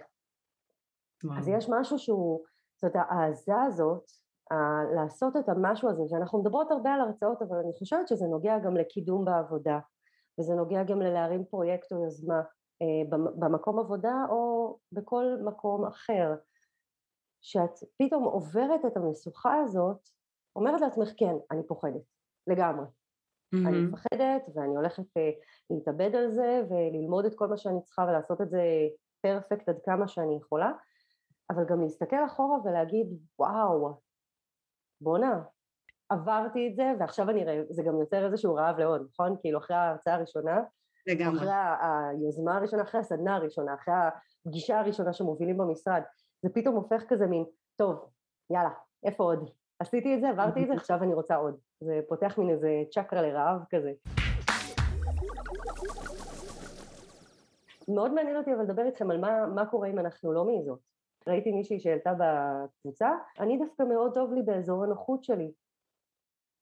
וואו. 1.23 1.39
אז 1.39 1.47
יש 1.47 1.69
משהו 1.69 1.99
שהוא, 1.99 2.45
זאת 2.81 2.91
העזה 2.95 3.61
הזאת, 3.67 4.03
ה- 4.51 4.93
לעשות 4.95 5.37
את 5.37 5.49
המשהו 5.49 5.89
הזה, 5.89 6.03
שאנחנו 6.07 6.41
מדברות 6.41 6.71
הרבה 6.71 6.93
על 6.93 7.01
הרצאות, 7.01 7.41
אבל 7.41 7.57
אני 7.57 7.73
חושבת 7.79 8.07
שזה 8.07 8.25
נוגע 8.25 8.59
גם 8.59 8.77
לקידום 8.77 9.25
בעבודה, 9.25 9.79
וזה 10.39 10.53
נוגע 10.53 10.83
גם 10.83 11.01
ללהרים 11.01 11.45
פרויקט 11.45 11.91
או 11.91 12.03
יוזמה 12.03 12.41
במקום 13.39 13.79
עבודה 13.79 14.25
או 14.29 14.77
בכל 14.91 15.25
מקום 15.43 15.85
אחר. 15.85 16.35
שאת 17.41 17.71
פתאום 17.97 18.23
עוברת 18.23 18.85
את 18.87 18.97
המשוכה 18.97 19.55
הזאת, 19.55 20.09
אומרת 20.55 20.81
לעצמך 20.81 21.09
כן, 21.17 21.35
אני 21.51 21.67
פוחדת, 21.67 22.01
לגמרי. 22.47 22.85
Mm-hmm. 22.85 23.67
אני 23.67 23.77
מפחדת 23.81 24.41
ואני 24.55 24.75
הולכת 24.75 25.03
uh, 25.03 25.19
להתאבד 25.69 26.15
על 26.15 26.31
זה 26.31 26.61
וללמוד 26.69 27.25
את 27.25 27.35
כל 27.35 27.47
מה 27.47 27.57
שאני 27.57 27.81
צריכה 27.83 28.01
ולעשות 28.01 28.41
את 28.41 28.49
זה 28.49 28.61
פרפקט 29.21 29.69
עד 29.69 29.79
כמה 29.85 30.07
שאני 30.07 30.37
יכולה, 30.37 30.71
אבל 31.49 31.65
גם 31.69 31.81
להסתכל 31.81 32.25
אחורה 32.25 32.57
ולהגיד 32.65 33.07
וואו, 33.39 33.99
בואנה, 35.01 35.43
עברתי 36.09 36.67
את 36.67 36.75
זה 36.75 36.91
ועכשיו 36.99 37.29
אני 37.29 37.45
רעב, 37.45 37.65
זה 37.69 37.83
גם 37.83 37.99
יוצר 37.99 38.25
איזשהו 38.25 38.55
רעב 38.55 38.79
לעוד, 38.79 39.07
נכון? 39.11 39.35
כאילו 39.41 39.59
אחרי 39.59 39.75
ההרצאה 39.75 40.13
הראשונה, 40.13 40.61
לגמרי. 41.07 41.39
אחרי 41.39 41.51
היוזמה 41.81 42.57
הראשונה, 42.57 42.83
אחרי 42.83 42.99
הסדנה 43.01 43.35
הראשונה, 43.35 43.73
אחרי 43.73 43.93
הפגישה 44.45 44.79
הראשונה 44.79 45.13
שמובילים 45.13 45.57
במשרד, 45.57 46.01
זה 46.41 46.49
פתאום 46.53 46.75
הופך 46.75 47.03
כזה 47.07 47.27
מין, 47.27 47.45
טוב, 47.77 48.09
יאללה, 48.49 48.69
איפה 49.03 49.23
עוד? 49.23 49.49
עשיתי 49.79 50.15
את 50.15 50.21
זה, 50.21 50.29
עברתי 50.29 50.63
את 50.63 50.67
זה, 50.67 50.73
עכשיו 50.73 51.03
אני 51.03 51.13
רוצה 51.13 51.35
עוד. 51.35 51.57
זה 51.79 51.99
פותח 52.07 52.37
מין 52.37 52.49
איזה 52.49 52.69
צ'קרה 52.91 53.21
לרעב 53.21 53.61
כזה. 53.69 53.91
מאוד 57.87 58.13
מעניין 58.13 58.37
אותי 58.37 58.53
אבל 58.53 58.63
לדבר 58.63 58.85
איתכם 58.85 59.11
על 59.11 59.19
מה, 59.19 59.47
מה 59.47 59.65
קורה 59.65 59.87
אם 59.87 59.99
אנחנו 59.99 60.33
לא 60.33 60.45
מעיזות. 60.45 60.79
ראיתי 61.27 61.51
מישהי 61.51 61.79
שהעלתה 61.79 62.13
בקבוצה, 62.19 63.09
אני 63.39 63.57
דווקא 63.57 63.83
מאוד 63.83 64.13
טוב 64.13 64.33
לי 64.33 64.41
באזור 64.41 64.83
הנוחות 64.83 65.23
שלי. 65.23 65.51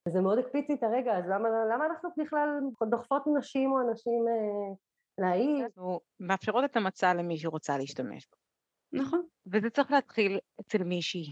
וזה 0.08 0.22
מאוד 0.22 0.40
הקפיץ 0.40 0.70
לי 0.70 0.76
את 0.76 0.84
הרגע, 0.84 1.18
אז 1.18 1.24
למה, 1.26 1.50
למה 1.74 1.86
אנחנו 1.86 2.10
בכלל 2.18 2.50
דוחפות 2.90 3.24
נשים 3.38 3.72
או 3.72 3.90
אנשים 3.90 4.26
אה, 4.28 4.74
להעיד? 5.18 5.64
אנחנו 5.64 6.00
מאפשרות 6.20 6.66
את 6.66 6.78
המצע 6.78 7.14
למי 7.14 7.38
שרוצה 7.38 7.78
להשתמש 7.78 8.28
בו. 8.28 8.38
נכון. 9.02 9.22
וזה 9.48 9.70
צריך 9.70 9.92
להתחיל 9.92 10.40
אצל 10.62 10.84
מישהי 10.84 11.26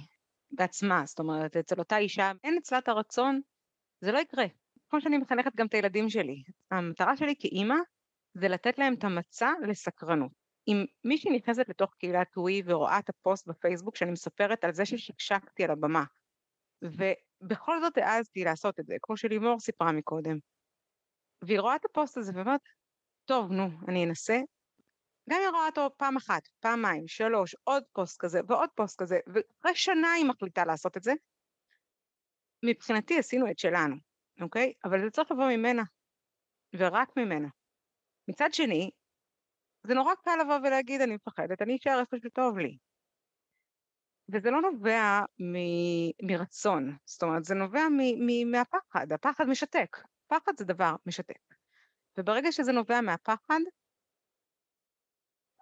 בעצמה, 0.51 1.03
זאת 1.05 1.19
אומרת, 1.19 1.57
אצל 1.57 1.79
אותה 1.79 1.97
אישה, 1.97 2.31
אין 2.43 2.57
אצלה 2.57 2.77
את 2.77 2.87
הרצון, 2.87 3.41
זה 4.01 4.11
לא 4.11 4.19
יקרה. 4.19 4.45
כמו 4.89 5.01
שאני 5.01 5.17
מחנכת 5.17 5.55
גם 5.55 5.65
את 5.65 5.73
הילדים 5.73 6.09
שלי. 6.09 6.43
המטרה 6.71 7.17
שלי 7.17 7.35
כאימא 7.39 7.75
זה 8.33 8.47
לתת 8.47 8.77
להם 8.77 8.93
את 8.93 9.03
המצע 9.03 9.51
לסקרנות. 9.67 10.31
אם 10.67 10.85
מישהי 11.03 11.37
נכנסת 11.37 11.69
לתוך 11.69 11.93
קהילת 11.93 12.37
ווי 12.37 12.61
ורואה 12.65 12.99
את 12.99 13.09
הפוסט 13.09 13.47
בפייסבוק 13.47 13.95
שאני 13.95 14.11
מספרת 14.11 14.63
על 14.63 14.73
זה 14.73 14.85
ששקשקתי 14.85 15.63
על 15.63 15.71
הבמה, 15.71 16.03
ובכל 17.41 17.81
זאת 17.81 17.97
העזתי 17.97 18.43
לעשות 18.43 18.79
את 18.79 18.85
זה, 18.85 18.95
כמו 19.01 19.17
שלימור 19.17 19.59
סיפרה 19.59 19.91
מקודם, 19.91 20.37
והיא 21.41 21.59
רואה 21.59 21.75
את 21.75 21.85
הפוסט 21.85 22.17
הזה 22.17 22.31
ואומרת, 22.35 22.61
טוב, 23.25 23.51
נו, 23.51 23.69
אני 23.87 24.05
אנסה, 24.05 24.37
גם 25.29 25.39
אם 25.47 25.55
רואה 25.55 25.65
אותו 25.65 25.89
פעם 25.97 26.17
אחת, 26.17 26.41
פעמיים, 26.59 27.07
שלוש, 27.07 27.55
עוד 27.63 27.83
פוסט 27.93 28.21
כזה 28.21 28.39
ועוד 28.47 28.69
פוסט 28.75 29.01
כזה, 29.01 29.19
ואחרי 29.27 29.75
שנה 29.75 30.11
היא 30.11 30.25
מחליטה 30.25 30.65
לעשות 30.65 30.97
את 30.97 31.03
זה, 31.03 31.13
מבחינתי 32.65 33.19
עשינו 33.19 33.51
את 33.51 33.59
שלנו, 33.59 33.95
אוקיי? 34.41 34.73
אבל 34.85 35.01
זה 35.01 35.09
צריך 35.09 35.31
לבוא 35.31 35.47
ממנה, 35.47 35.83
ורק 36.75 37.09
ממנה. 37.17 37.47
מצד 38.27 38.53
שני, 38.53 38.91
זה 39.87 39.93
נורא 39.93 40.13
קל 40.23 40.37
לבוא 40.41 40.55
ולהגיד, 40.55 41.01
אני 41.01 41.15
מפחדת, 41.15 41.61
אני 41.61 41.77
אשאר 41.77 41.99
איפה 41.99 42.17
שטוב 42.23 42.57
לי. 42.57 42.77
וזה 44.33 44.51
לא 44.51 44.61
נובע 44.61 45.19
מ- 45.39 46.27
מרצון, 46.27 46.97
זאת 47.05 47.23
אומרת, 47.23 47.45
זה 47.45 47.55
נובע 47.55 47.81
מ- 47.89 48.25
מ- 48.27 48.51
מהפחד, 48.51 49.11
הפחד 49.11 49.45
משתק. 49.47 49.97
פחד 50.27 50.51
זה 50.57 50.65
דבר 50.65 50.95
משתק. 51.05 51.39
וברגע 52.17 52.51
שזה 52.51 52.71
נובע 52.71 53.01
מהפחד, 53.01 53.59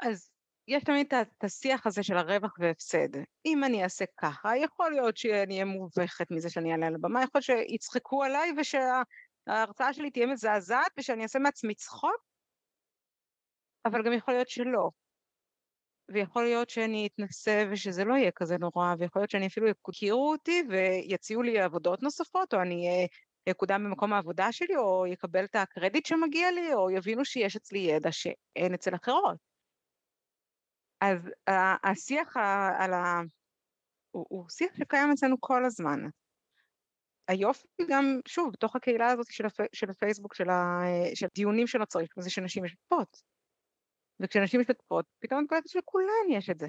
אז 0.02 0.32
יש 0.68 0.84
תמיד 0.84 1.14
את 1.14 1.44
השיח 1.44 1.88
הזה 1.88 2.04
של 2.04 2.18
הרווח 2.18 2.56
והפסד. 2.60 3.10
אם 3.46 3.64
אני 3.64 3.84
אעשה 3.84 4.06
ככה, 4.18 4.58
יכול 4.58 4.92
להיות 4.92 5.18
שאני 5.18 5.54
אהיה 5.54 5.66
מובכת 5.66 6.32
מזה 6.32 6.50
שאני 6.50 6.72
אעלה 6.72 6.88
על 6.88 6.96
הבמה, 6.96 7.24
יכול 7.24 7.42
להיות 7.48 7.70
שיצחקו 7.70 8.24
עליי 8.24 8.52
ושההרצאה 8.58 9.94
שלי 9.94 10.12
תהיה 10.12 10.28
מזעזעת 10.28 10.92
ושאני 11.00 11.24
אעשה 11.24 11.40
מעצמי 11.40 11.76
צחוק, 11.76 12.24
אבל 13.86 14.04
גם 14.06 14.14
יכול 14.14 14.34
להיות 14.34 14.50
שלא. 14.50 14.90
ויכול 16.10 16.44
להיות 16.44 16.70
שאני 16.70 17.08
אתנסה 17.08 17.64
ושזה 17.72 18.04
לא 18.04 18.14
יהיה 18.14 18.32
כזה 18.32 18.58
נורא, 18.58 18.96
ויכול 19.00 19.22
להיות 19.22 19.30
שאני 19.30 19.48
אפילו 19.48 19.68
יכירו 19.90 20.32
אותי 20.32 20.64
ויציעו 20.70 21.42
לי 21.42 21.60
עבודות 21.60 22.04
נוספות, 22.04 22.54
או 22.54 22.62
אני 22.62 23.08
אקודם 23.52 23.84
במקום 23.84 24.14
העבודה 24.14 24.52
שלי, 24.52 24.76
או 24.76 25.08
יקבל 25.08 25.46
את 25.46 25.56
הקרדיט 25.56 26.06
שמגיע 26.06 26.52
לי, 26.52 26.74
או 26.74 26.92
יבינו 26.92 27.26
שיש 27.26 27.56
אצלי 27.56 27.80
ידע 27.80 28.12
שאין 28.12 28.74
אצל 28.74 28.96
אחרות. 28.96 29.38
אז 31.02 31.30
השיח 31.84 32.38
על 32.80 32.94
ה... 32.94 33.22
הוא, 34.12 34.26
הוא 34.30 34.50
שיח 34.50 34.76
שקיים 34.76 35.12
אצלנו 35.12 35.36
כל 35.40 35.66
הזמן. 35.66 36.00
היופי 37.28 37.68
גם, 37.90 38.20
שוב, 38.28 38.52
בתוך 38.54 38.76
הקהילה 38.76 39.08
הזאת 39.08 39.32
של, 39.32 39.46
הפ... 39.46 39.60
של 39.74 39.90
הפייסבוק, 39.90 40.36
של, 40.36 40.50
ה... 40.50 40.82
של 41.14 41.26
הדיונים 41.26 41.68
שנוצרים, 41.68 42.08
זה 42.18 42.30
שנשים 42.30 42.64
משתתפות. 42.64 43.22
וכשנשים 44.20 44.62
משתתפות, 44.62 45.06
פתאום 45.20 45.44
את 45.44 45.50
קולטת 45.50 45.70
שלכולן 45.70 46.30
יש 46.30 46.50
את 46.50 46.60
זה. 46.60 46.68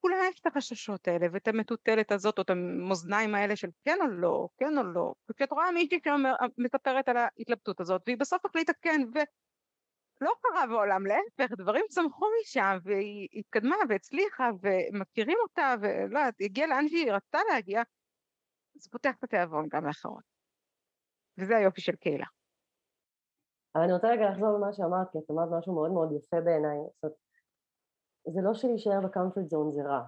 כולן 0.00 0.16
יש 0.30 0.40
את 0.40 0.46
החששות 0.46 1.08
האלה, 1.08 1.26
ואת 1.32 1.48
המטוטלת 1.48 2.12
הזאת, 2.12 2.38
או 2.38 2.42
את 2.42 2.50
המאזניים 2.50 3.34
האלה 3.34 3.56
של 3.56 3.68
כן 3.84 3.98
או 4.00 4.06
לא, 4.06 4.48
כן 4.58 4.78
או 4.78 4.82
לא. 4.82 5.12
וכשאת 5.30 5.52
רואה 5.52 5.72
מישהי 5.72 5.98
שמספרת 6.04 7.08
על 7.08 7.16
ההתלבטות 7.16 7.80
הזאת, 7.80 8.02
והיא 8.06 8.18
בסוף 8.18 8.46
החליטה 8.46 8.72
כן, 8.82 9.00
לא 10.20 10.32
קרה 10.42 10.66
בעולם, 10.66 11.06
להפך, 11.06 11.52
דברים 11.58 11.84
צמחו 11.90 12.26
משם, 12.42 12.78
והיא 12.84 13.28
התקדמה 13.32 13.76
והצליחה, 13.88 14.50
ומכירים 14.62 15.38
אותה, 15.42 15.74
ולא 15.80 16.18
יודעת, 16.18 16.34
הגיעה 16.40 16.68
לאן 16.68 16.88
שהיא 16.88 17.12
רצתה 17.12 17.38
להגיע, 17.52 17.82
זה 18.74 18.90
פותח 18.90 19.14
את 19.18 19.24
התיאבון 19.24 19.68
גם 19.72 19.86
לאחרות. 19.86 20.24
וזה 21.38 21.56
היופי 21.56 21.80
של 21.80 21.96
קהילה. 21.96 22.26
אבל 23.74 23.84
אני 23.84 23.92
רוצה 23.92 24.08
רגע 24.08 24.30
לחזור 24.30 24.48
למה 24.58 24.72
שאמרת, 24.72 25.10
כי 25.12 25.18
את 25.18 25.30
אמרת 25.30 25.48
משהו 25.50 25.74
מאוד 25.74 25.90
מאוד 25.90 26.12
יפה 26.12 26.40
בעיניי. 26.40 26.78
זאת 26.78 27.04
אומרת, 27.04 27.16
זה 28.34 28.40
לא 28.42 28.54
שלהישאר 28.54 29.00
בקומפורט 29.00 29.48
זון 29.48 29.70
זה 29.70 29.82
רע. 29.82 30.02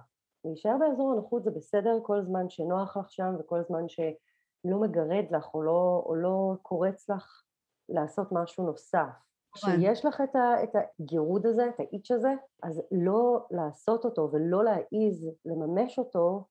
להישאר 0.45 0.75
באזור 0.79 1.11
הנוחות 1.11 1.43
זה 1.43 1.51
בסדר 1.51 1.99
כל 2.03 2.21
זמן 2.21 2.49
שנוח 2.49 2.97
לך 2.97 3.11
שם 3.11 3.35
וכל 3.39 3.63
זמן 3.67 3.89
שלא 3.89 4.79
מגרד 4.81 5.25
לך 5.31 5.53
או 5.53 5.63
לא, 5.63 6.03
או 6.05 6.15
לא 6.15 6.53
קורץ 6.61 7.09
לך 7.09 7.43
לעשות 7.89 8.27
משהו 8.31 8.65
נוסף. 8.65 9.09
כשיש 9.55 10.05
לך 10.05 10.21
את, 10.21 10.35
ה, 10.35 10.63
את 10.63 10.69
הגירוד 10.99 11.45
הזה, 11.45 11.69
את 11.69 11.79
האיץ' 11.79 12.11
הזה, 12.11 12.33
אז 12.63 12.81
לא 12.91 13.45
לעשות 13.51 14.05
אותו 14.05 14.29
ולא 14.31 14.63
להעיז 14.63 15.29
לממש 15.45 15.99
אותו, 15.99 16.45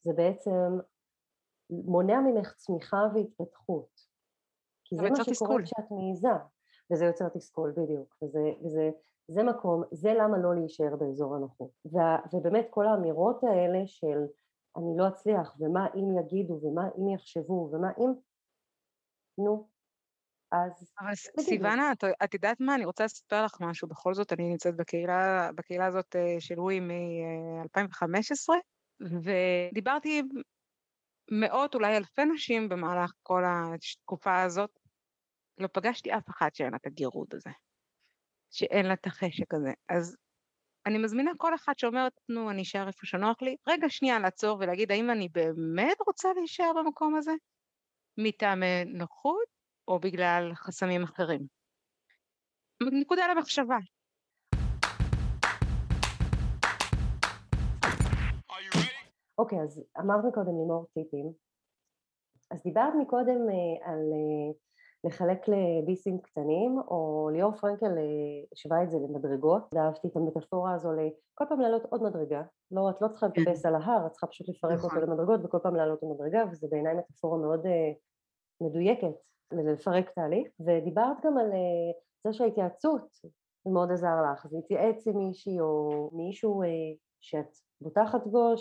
זה 0.00 0.12
בעצם 0.12 0.78
מונע 1.70 2.20
ממך 2.20 2.54
צמיחה 2.56 3.02
והתפתחות. 3.14 3.97
כי 4.88 4.96
זה 4.96 5.02
מה 5.02 5.34
שקורה 5.34 5.62
כשאת 5.62 5.90
מעיזה, 5.90 6.28
וזה 6.92 7.04
יוצר 7.04 7.28
תסכול 7.28 7.72
בדיוק, 7.76 8.16
וזה, 8.22 8.40
וזה 8.64 8.90
זה 9.28 9.42
מקום, 9.42 9.82
זה 9.92 10.14
למה 10.14 10.38
לא 10.38 10.54
להישאר 10.54 10.96
באזור 10.96 11.34
הנוחות. 11.34 11.70
ובאמת 12.32 12.66
כל 12.70 12.86
האמירות 12.86 13.44
האלה 13.44 13.86
של 13.86 14.26
אני 14.76 14.96
לא 14.96 15.08
אצליח, 15.08 15.54
ומה 15.60 15.86
אם 15.94 16.18
יגידו, 16.18 16.60
ומה 16.62 16.88
אם 16.98 17.08
יחשבו, 17.08 17.70
ומה 17.72 17.88
אם, 17.98 18.12
נו, 19.38 19.68
אז... 20.52 20.92
אבל 21.00 21.14
סיוונה, 21.40 21.92
את, 21.92 22.04
את 22.24 22.34
יודעת 22.34 22.60
מה? 22.60 22.74
אני 22.74 22.84
רוצה 22.84 23.04
לספר 23.04 23.44
לך 23.44 23.56
משהו. 23.60 23.88
בכל 23.88 24.14
זאת, 24.14 24.32
אני 24.32 24.50
נמצאת 24.50 24.76
בקהילה, 24.76 25.50
בקהילה 25.54 25.86
הזאת 25.86 26.16
אה, 26.16 26.36
של 26.38 26.60
ווי 26.60 26.80
מ-2015, 26.80 28.54
ודיברתי 29.22 30.18
עם 30.18 30.28
מאות, 31.30 31.74
אולי 31.74 31.96
אלפי 31.96 32.24
נשים 32.24 32.68
במהלך 32.68 33.12
כל 33.22 33.42
התקופה 33.46 34.42
הזאת. 34.42 34.70
לא 35.58 35.68
פגשתי 35.72 36.12
אף 36.12 36.30
אחת 36.30 36.54
שאין 36.54 36.70
לה 36.70 36.76
את 36.76 36.86
הגירוד 36.86 37.28
הזה, 37.32 37.50
שאין 38.50 38.86
לה 38.86 38.94
את 38.94 39.06
החשק 39.06 39.54
הזה. 39.54 39.72
אז 39.88 40.16
אני 40.86 40.98
מזמינה 40.98 41.30
כל 41.36 41.54
אחת 41.54 41.78
שאומרת, 41.78 42.12
נו, 42.28 42.50
אני 42.50 42.62
אשאר 42.62 42.86
איפה 42.86 43.06
שנוח 43.06 43.42
לי, 43.42 43.56
רגע 43.68 43.88
שנייה 43.88 44.18
לעצור 44.18 44.58
ולהגיד, 44.60 44.92
האם 44.92 45.10
אני 45.10 45.28
באמת 45.28 45.96
רוצה 46.06 46.28
להישאר 46.36 46.72
במקום 46.76 47.14
הזה? 47.14 47.32
מטעמי 48.18 48.84
נוחות 48.84 49.48
או 49.88 49.98
בגלל 49.98 50.54
חסמים 50.54 51.02
אחרים. 51.02 51.40
נקודה 52.82 53.26
למחשבה. 53.28 53.76
אוקיי, 59.38 59.62
אז 59.62 59.84
אמרת 60.00 60.24
מקודם 60.24 60.58
לימור 60.58 60.86
טיפים. 60.94 61.32
אז 62.50 62.62
דיברת 62.62 62.94
מקודם 63.00 63.48
uh, 63.48 63.88
על 63.88 63.98
uh, 63.98 64.56
לחלק 65.04 65.48
לביסים 65.48 66.18
קטנים, 66.18 66.78
או 66.88 67.28
ליאור 67.32 67.52
פרנקל 67.52 67.92
השווה 68.52 68.82
את 68.82 68.90
זה 68.90 68.98
למדרגות, 68.98 69.74
אהבתי 69.76 70.08
את 70.08 70.16
המטאפורה 70.16 70.74
הזו 70.74 70.92
לכל 70.92 71.44
פעם 71.48 71.60
לעלות 71.60 71.82
עוד 71.90 72.02
מדרגה, 72.02 72.42
לא, 72.70 72.90
את 72.90 73.02
לא 73.02 73.08
צריכה 73.08 73.26
כן. 73.30 73.42
לטפס 73.42 73.66
על 73.66 73.74
ההר, 73.74 74.06
את 74.06 74.12
צריכה 74.12 74.26
פשוט 74.26 74.48
לפרק 74.48 74.78
נכון. 74.78 74.90
אותו 74.90 75.06
למדרגות 75.06 75.40
וכל 75.44 75.58
פעם 75.62 75.76
לעלות 75.76 76.02
למדרגה, 76.02 76.44
וזה 76.50 76.66
בעיניי 76.70 76.94
מטאפורה 76.94 77.38
מאוד 77.38 77.66
אה, 77.66 77.92
מדויקת 78.60 79.14
לפרק 79.52 80.10
תהליך, 80.10 80.48
ודיברת 80.60 81.16
גם 81.24 81.38
על 81.38 81.52
אה, 81.52 81.92
זה 82.26 82.32
שההתייעצות 82.32 83.08
מאוד 83.66 83.90
עזר 83.92 84.22
לך, 84.32 84.46
אז 84.46 84.52
להתייעץ 84.52 85.06
עם 85.06 85.18
מישהי 85.18 85.60
או 85.60 86.10
מישהו 86.12 86.62
אה, 86.62 86.68
שאת 87.20 87.50
בוטחת 87.80 88.26
בו, 88.26 88.56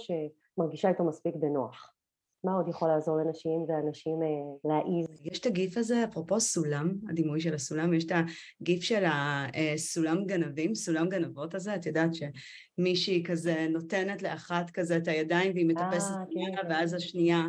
שמרגישה 0.57 0.89
איתו 0.89 1.03
מספיק 1.03 1.35
בנוח. 1.35 1.93
מה 2.43 2.53
עוד 2.53 2.67
יכול 2.67 2.87
לעזור 2.89 3.17
לנשים 3.17 3.65
ואנשים 3.67 4.23
אה, 4.23 4.69
להעיז? 4.69 5.25
יש 5.25 5.39
את 5.39 5.45
הגיף 5.45 5.77
הזה, 5.77 6.03
אפרופו 6.03 6.39
סולם, 6.39 6.93
הדימוי 7.09 7.41
של 7.41 7.53
הסולם, 7.53 7.93
יש 7.93 8.05
את 8.05 8.11
הגיף 8.61 8.83
של 8.83 9.03
הסולם 9.05 10.25
גנבים, 10.25 10.75
סולם 10.75 11.09
גנבות 11.09 11.55
הזה, 11.55 11.75
את 11.75 11.85
יודעת 11.85 12.09
שמישהי 12.13 13.23
כזה 13.23 13.67
נותנת 13.69 14.21
לאחת 14.21 14.69
כזה 14.69 14.97
את 14.97 15.07
הידיים 15.07 15.53
והיא 15.53 15.65
מטפסת 15.65 16.11
אה, 16.11 16.23
עליה, 16.29 16.61
כן. 16.61 16.67
ואז 16.69 16.93
השנייה 16.93 17.41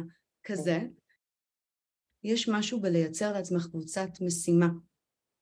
כזה. 0.45 0.79
יש 2.25 2.49
משהו 2.49 2.81
בלייצר 2.81 3.33
לעצמך 3.33 3.67
קבוצת 3.67 4.09
משימה 4.21 4.69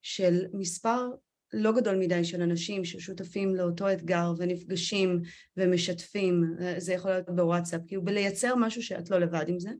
של 0.02 0.46
מספר 0.52 1.10
לא 1.52 1.72
גדול 1.72 1.96
מדי 1.98 2.24
של 2.24 2.42
אנשים 2.42 2.84
ששותפים 2.84 3.54
לאותו 3.54 3.92
אתגר 3.92 4.32
ונפגשים 4.38 5.20
ומשתפים, 5.56 6.44
זה 6.78 6.92
יכול 6.92 7.10
להיות 7.10 7.30
בוואטסאפ, 7.30 7.80
כאילו 7.86 8.04
בלייצר 8.04 8.54
משהו 8.56 8.82
שאת 8.82 9.10
לא 9.10 9.18
לבד 9.18 9.44
עם 9.48 9.58
זה, 9.58 9.70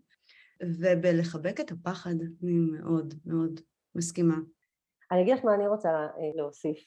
ובלחבק 0.63 1.61
את 1.61 1.71
הפחד, 1.71 2.15
אני 2.43 2.53
מאוד 2.53 3.15
מאוד 3.27 3.61
מסכימה. 3.95 4.37
אני 5.13 5.23
אגיד 5.23 5.35
לך 5.35 5.45
מה 5.45 5.55
אני 5.55 5.69
רוצה 5.69 5.89
אה, 5.89 6.31
להוסיף, 6.35 6.79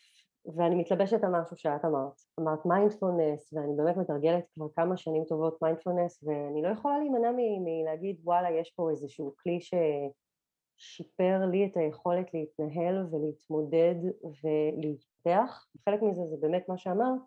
ואני 0.56 0.76
מתלבשת 0.76 1.24
על 1.24 1.30
משהו 1.42 1.58
שאת 1.58 1.86
אמרת. 1.86 2.22
אמרת 2.40 2.66
מיינדפולנס, 2.66 3.54
ואני 3.54 3.76
באמת 3.78 3.98
מתרגלת 3.98 4.44
כבר 4.54 4.68
כמה 4.76 4.98
שנים 4.98 5.24
טובות 5.28 5.58
מיינדפולנס, 5.62 6.24
ואני 6.24 6.62
לא 6.62 6.68
יכולה 6.68 7.00
להימנע 7.00 7.32
מלהגיד 7.36 8.20
וואלה 8.24 8.52
יש 8.52 8.74
פה 8.76 8.90
איזשהו 8.92 9.36
כלי 9.40 9.60
ששיפר 10.80 11.46
לי 11.52 11.66
את 11.66 11.78
היכולת 11.78 12.34
להתנהל 12.34 13.08
ולהתמודד 13.12 13.96
ולהתפתח. 14.44 15.68
חלק 15.86 16.02
מזה 16.02 16.22
זה 16.30 16.36
באמת 16.40 16.70
מה 16.70 16.78
שאמרת, 16.78 17.22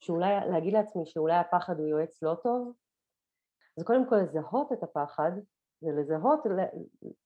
שאולי 0.00 0.34
להגיד 0.50 0.72
לעצמי 0.72 1.06
שאולי 1.06 1.36
הפחד 1.36 1.78
הוא 1.78 1.88
יועץ 1.88 2.22
לא 2.22 2.34
טוב, 2.42 2.72
זה 3.76 3.84
קודם 3.84 4.08
כל 4.08 4.16
לזהות 4.16 4.72
את 4.72 4.82
הפחד, 4.82 5.32
זה 5.80 5.90
לזהות, 5.92 6.40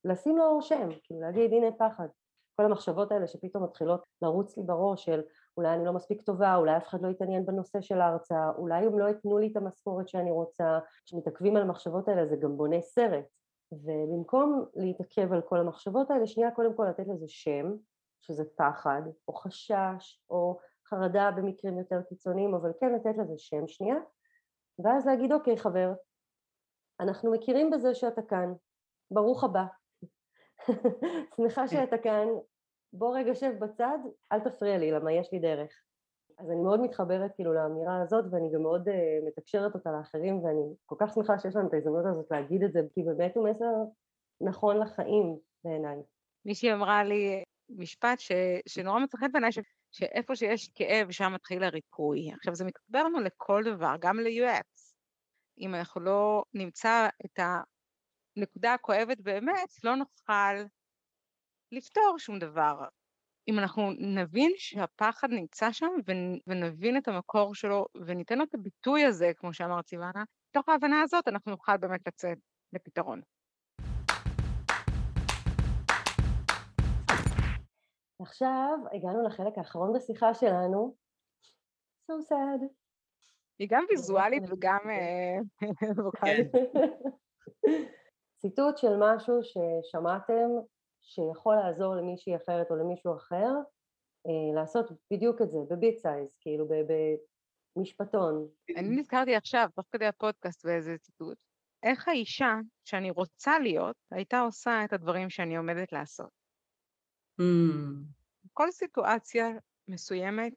לשים 0.05 0.37
לו 0.37 0.61
שם, 0.61 0.89
כאילו 1.03 1.21
להגיד 1.21 1.53
הנה 1.53 1.71
פחד. 1.71 2.07
כל 2.55 2.65
המחשבות 2.65 3.11
האלה 3.11 3.27
שפתאום 3.27 3.63
מתחילות 3.63 4.03
לרוץ 4.21 4.57
לי 4.57 4.63
בראש 4.63 5.05
של 5.05 5.21
אולי 5.57 5.73
אני 5.73 5.85
לא 5.85 5.93
מספיק 5.93 6.21
טובה, 6.21 6.55
אולי 6.55 6.77
אף 6.77 6.87
אחד 6.87 7.01
לא 7.01 7.07
יתעניין 7.07 7.45
בנושא 7.45 7.81
של 7.81 8.01
ההרצאה, 8.01 8.49
אולי 8.57 8.85
הם 8.85 8.99
לא 8.99 9.05
ייתנו 9.05 9.37
לי 9.37 9.51
את 9.51 9.57
המשכורת 9.57 10.09
שאני 10.09 10.31
רוצה, 10.31 10.79
כשמתעכבים 11.05 11.55
על 11.55 11.61
המחשבות 11.61 12.07
האלה 12.07 12.27
זה 12.27 12.35
גם 12.35 12.57
בונה 12.57 12.81
סרט, 12.81 13.25
ובמקום 13.71 14.65
להתעכב 14.75 15.33
על 15.33 15.41
כל 15.41 15.59
המחשבות 15.59 16.11
האלה, 16.11 16.27
שנייה 16.27 16.51
קודם 16.51 16.73
כל 16.75 16.85
לתת 16.89 17.07
לזה 17.07 17.25
שם, 17.27 17.73
שזה 18.21 18.43
פחד, 18.57 19.01
או 19.27 19.33
חשש, 19.33 20.21
או 20.29 20.57
חרדה 20.89 21.31
במקרים 21.37 21.79
יותר 21.79 22.01
קיצוניים, 22.09 22.55
אבל 22.55 22.71
כן 22.79 22.93
לתת 22.93 23.17
לזה 23.17 23.33
שם 23.37 23.67
שנייה, 23.67 23.97
ואז 24.83 25.05
להגיד 25.05 25.31
אוקיי 25.31 25.57
חבר, 25.57 25.93
אנחנו 26.99 27.31
מכירים 27.31 27.71
בזה 27.71 27.95
שאתה 27.95 28.21
כאן, 28.21 28.53
ברוך 29.11 29.43
הבא. 29.43 29.65
שמחה 31.35 31.67
שאתה 31.67 31.97
כאן, 31.97 32.27
בוא 32.93 33.17
רגע 33.17 33.35
שב 33.35 33.53
בצד, 33.59 33.97
אל 34.31 34.39
תפריע 34.39 34.77
לי, 34.77 34.91
למה 34.91 35.13
יש 35.13 35.29
לי 35.33 35.39
דרך. 35.39 35.71
אז 36.37 36.51
אני 36.51 36.61
מאוד 36.61 36.81
מתחברת 36.81 37.31
כאילו 37.35 37.53
לאמירה 37.53 38.01
הזאת, 38.01 38.25
ואני 38.31 38.51
גם 38.53 38.61
מאוד 38.61 38.87
uh, 38.87 39.27
מתקשרת 39.27 39.73
אותה 39.75 39.91
לאחרים, 39.91 40.43
ואני 40.43 40.73
כל 40.85 40.95
כך 40.99 41.13
שמחה 41.13 41.39
שיש 41.39 41.55
לנו 41.55 41.67
את 41.67 41.73
ההזדמנות 41.73 42.05
הזאת 42.05 42.31
להגיד 42.31 42.63
את 42.63 42.73
זה, 42.73 42.79
כי 42.93 43.03
באמת 43.03 43.35
הוא 43.35 43.49
מסר 43.49 43.73
נכון 44.41 44.77
לחיים 44.77 45.37
בעיניי. 45.63 45.97
מישהי 46.45 46.73
אמרה 46.73 47.03
לי 47.03 47.43
משפט 47.69 48.19
ש, 48.19 48.31
שנורא 48.67 48.99
מצא 48.99 49.17
חן 49.17 49.31
בעיניי, 49.31 49.51
ש- 49.51 49.59
שאיפה 49.91 50.35
שיש 50.35 50.71
כאב, 50.75 51.11
שם 51.11 51.31
מתחיל 51.33 51.63
הריפוי. 51.63 52.31
עכשיו, 52.33 52.55
זה 52.55 52.65
מתחבר 52.65 53.03
לנו 53.03 53.19
לכל 53.19 53.63
דבר, 53.65 53.95
גם 53.99 54.19
ל-UX. 54.19 54.93
אם 55.59 55.75
אנחנו 55.75 56.01
לא 56.01 56.43
נמצא 56.53 57.07
את 57.25 57.39
הנקודה 58.37 58.73
הכואבת 58.73 59.21
באמת, 59.21 59.69
לא 59.83 59.95
נוכל 59.95 60.63
לפתור 61.71 62.15
שום 62.17 62.39
דבר. 62.39 62.75
אם 63.49 63.59
אנחנו 63.59 63.91
נבין 63.99 64.51
שהפחד 64.57 65.27
נמצא 65.31 65.71
שם 65.71 65.89
ונ- 66.05 66.39
ונבין 66.47 66.97
את 66.97 67.07
המקור 67.07 67.55
שלו 67.55 67.85
וניתן 68.05 68.37
לו 68.37 68.43
את 68.43 68.53
הביטוי 68.55 69.05
הזה, 69.05 69.31
כמו 69.37 69.53
שאמרת 69.53 69.87
סיוונה, 69.87 70.23
מתוך 70.49 70.69
ההבנה 70.69 71.01
הזאת 71.01 71.27
אנחנו 71.27 71.51
נוכל 71.51 71.77
באמת 71.77 72.07
לצאת 72.07 72.37
לפתרון. 72.73 73.21
עכשיו 78.21 78.77
הגענו 78.93 79.27
לחלק 79.27 79.57
האחרון 79.57 79.93
בשיחה 79.95 80.33
שלנו, 80.33 80.95
so 82.11 82.13
sad. 82.29 82.63
היא 83.59 83.67
גם 83.71 83.85
ויזואלית 83.89 84.43
וגם 84.49 84.79
אה, 84.89 85.67
ווקאלית. 86.03 86.51
ציטוט 88.41 88.77
של 88.77 88.93
משהו 88.99 89.39
ששמעתם 89.43 90.49
שיכול 91.07 91.55
לעזור 91.55 91.95
למישהי 91.95 92.35
אחרת 92.35 92.71
או 92.71 92.75
למישהו 92.75 93.15
אחר 93.15 93.51
אה, 94.27 94.55
לעשות 94.55 94.91
בדיוק 95.11 95.41
את 95.41 95.51
זה, 95.51 95.57
בביט 95.69 95.97
סייז, 95.97 96.35
כאילו 96.41 96.67
ב- 96.67 97.15
במשפטון. 97.75 98.47
אני 98.77 98.89
נזכרתי 98.89 99.35
עכשיו, 99.35 99.69
תוך 99.75 99.85
כדי 99.91 100.05
הפודקאסט 100.05 100.65
באיזה 100.65 100.97
ציטוט, 100.97 101.37
איך 101.83 102.07
האישה 102.07 102.55
שאני 102.85 103.11
רוצה 103.11 103.59
להיות, 103.59 103.95
הייתה 104.11 104.39
עושה 104.39 104.81
את 104.85 104.93
הדברים 104.93 105.29
שאני 105.29 105.57
עומדת 105.57 105.91
לעשות. 105.91 106.29
Mm, 107.41 107.43
כל 108.53 108.71
סיטואציה 108.71 109.47
מסוימת, 109.87 110.53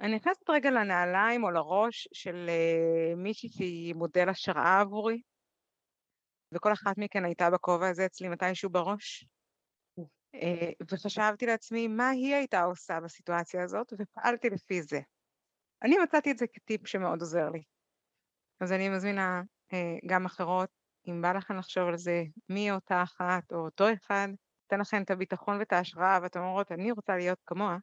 אני 0.00 0.14
נכנסת 0.14 0.50
רגע 0.50 0.70
לנעליים 0.70 1.44
או 1.44 1.50
לראש 1.50 2.08
של 2.12 2.46
אה, 2.48 3.14
מישהי 3.16 3.48
שהיא 3.48 3.94
מודל 3.94 4.28
השראה 4.28 4.80
עבורי, 4.80 5.22
וכל 6.54 6.72
אחת 6.72 6.98
מכן 6.98 7.24
הייתה 7.24 7.50
בכובע 7.50 7.88
הזה 7.88 8.06
אצלי 8.06 8.28
מתישהו 8.28 8.70
בראש, 8.70 9.24
וחשבתי 10.90 11.46
לעצמי 11.46 11.88
מה 11.88 12.08
היא 12.08 12.34
הייתה 12.34 12.62
עושה 12.62 13.00
בסיטואציה 13.00 13.62
הזאת, 13.64 13.92
ופעלתי 13.98 14.50
לפי 14.50 14.82
זה. 14.82 15.00
אני 15.82 15.98
מצאתי 16.02 16.30
את 16.30 16.38
זה 16.38 16.46
כטיפ 16.46 16.86
שמאוד 16.86 17.20
עוזר 17.20 17.50
לי. 17.50 17.62
אז 18.60 18.72
אני 18.72 18.88
מזמינה 18.88 19.42
אה, 19.72 19.96
גם 20.06 20.24
אחרות, 20.26 20.70
אם 21.08 21.22
בא 21.22 21.32
לכן 21.32 21.56
לחשוב 21.56 21.88
על 21.88 21.96
זה, 21.96 22.22
מי 22.48 22.70
אותה 22.70 23.02
אחת 23.02 23.52
או 23.52 23.56
אותו 23.56 23.84
אחד, 23.92 24.28
נותן 24.64 24.80
לכן 24.80 25.02
את 25.02 25.10
הביטחון 25.10 25.58
ואת 25.58 25.72
ההשראה, 25.72 26.18
ואתן 26.22 26.40
אומרות, 26.40 26.72
אני 26.72 26.90
רוצה 26.90 27.16
להיות 27.16 27.38
כמוה, 27.46 27.76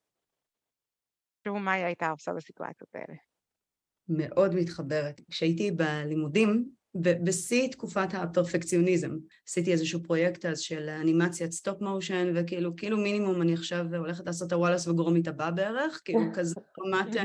תראו 1.41 1.59
מה 1.59 1.71
היא 1.71 1.85
הייתה 1.85 2.09
עושה 2.09 2.33
בסיטואציות 2.33 2.95
האלה. 2.95 3.15
מאוד 4.09 4.55
מתחברת. 4.55 5.21
כשהייתי 5.31 5.71
בלימודים, 5.71 6.71
בשיא 6.95 7.67
תקופת 7.67 8.07
הפרפקציוניזם, 8.13 9.11
עשיתי 9.47 9.71
איזשהו 9.71 10.03
פרויקט 10.03 10.45
אז 10.45 10.59
של 10.59 10.89
אנימציית 10.89 11.51
סטופ 11.51 11.81
מושן, 11.81 12.31
וכאילו 12.35 12.75
כאילו 12.75 12.97
מינימום 12.97 13.41
אני 13.41 13.53
עכשיו 13.53 13.85
הולכת 13.95 14.25
לעשות 14.25 14.47
את 14.47 14.53
הוואלאס 14.53 14.87
וגרומיט 14.87 15.27
הבא 15.27 15.49
בערך, 15.49 16.01
כאילו 16.05 16.19
כזה 16.35 16.55
רמת 16.79 17.15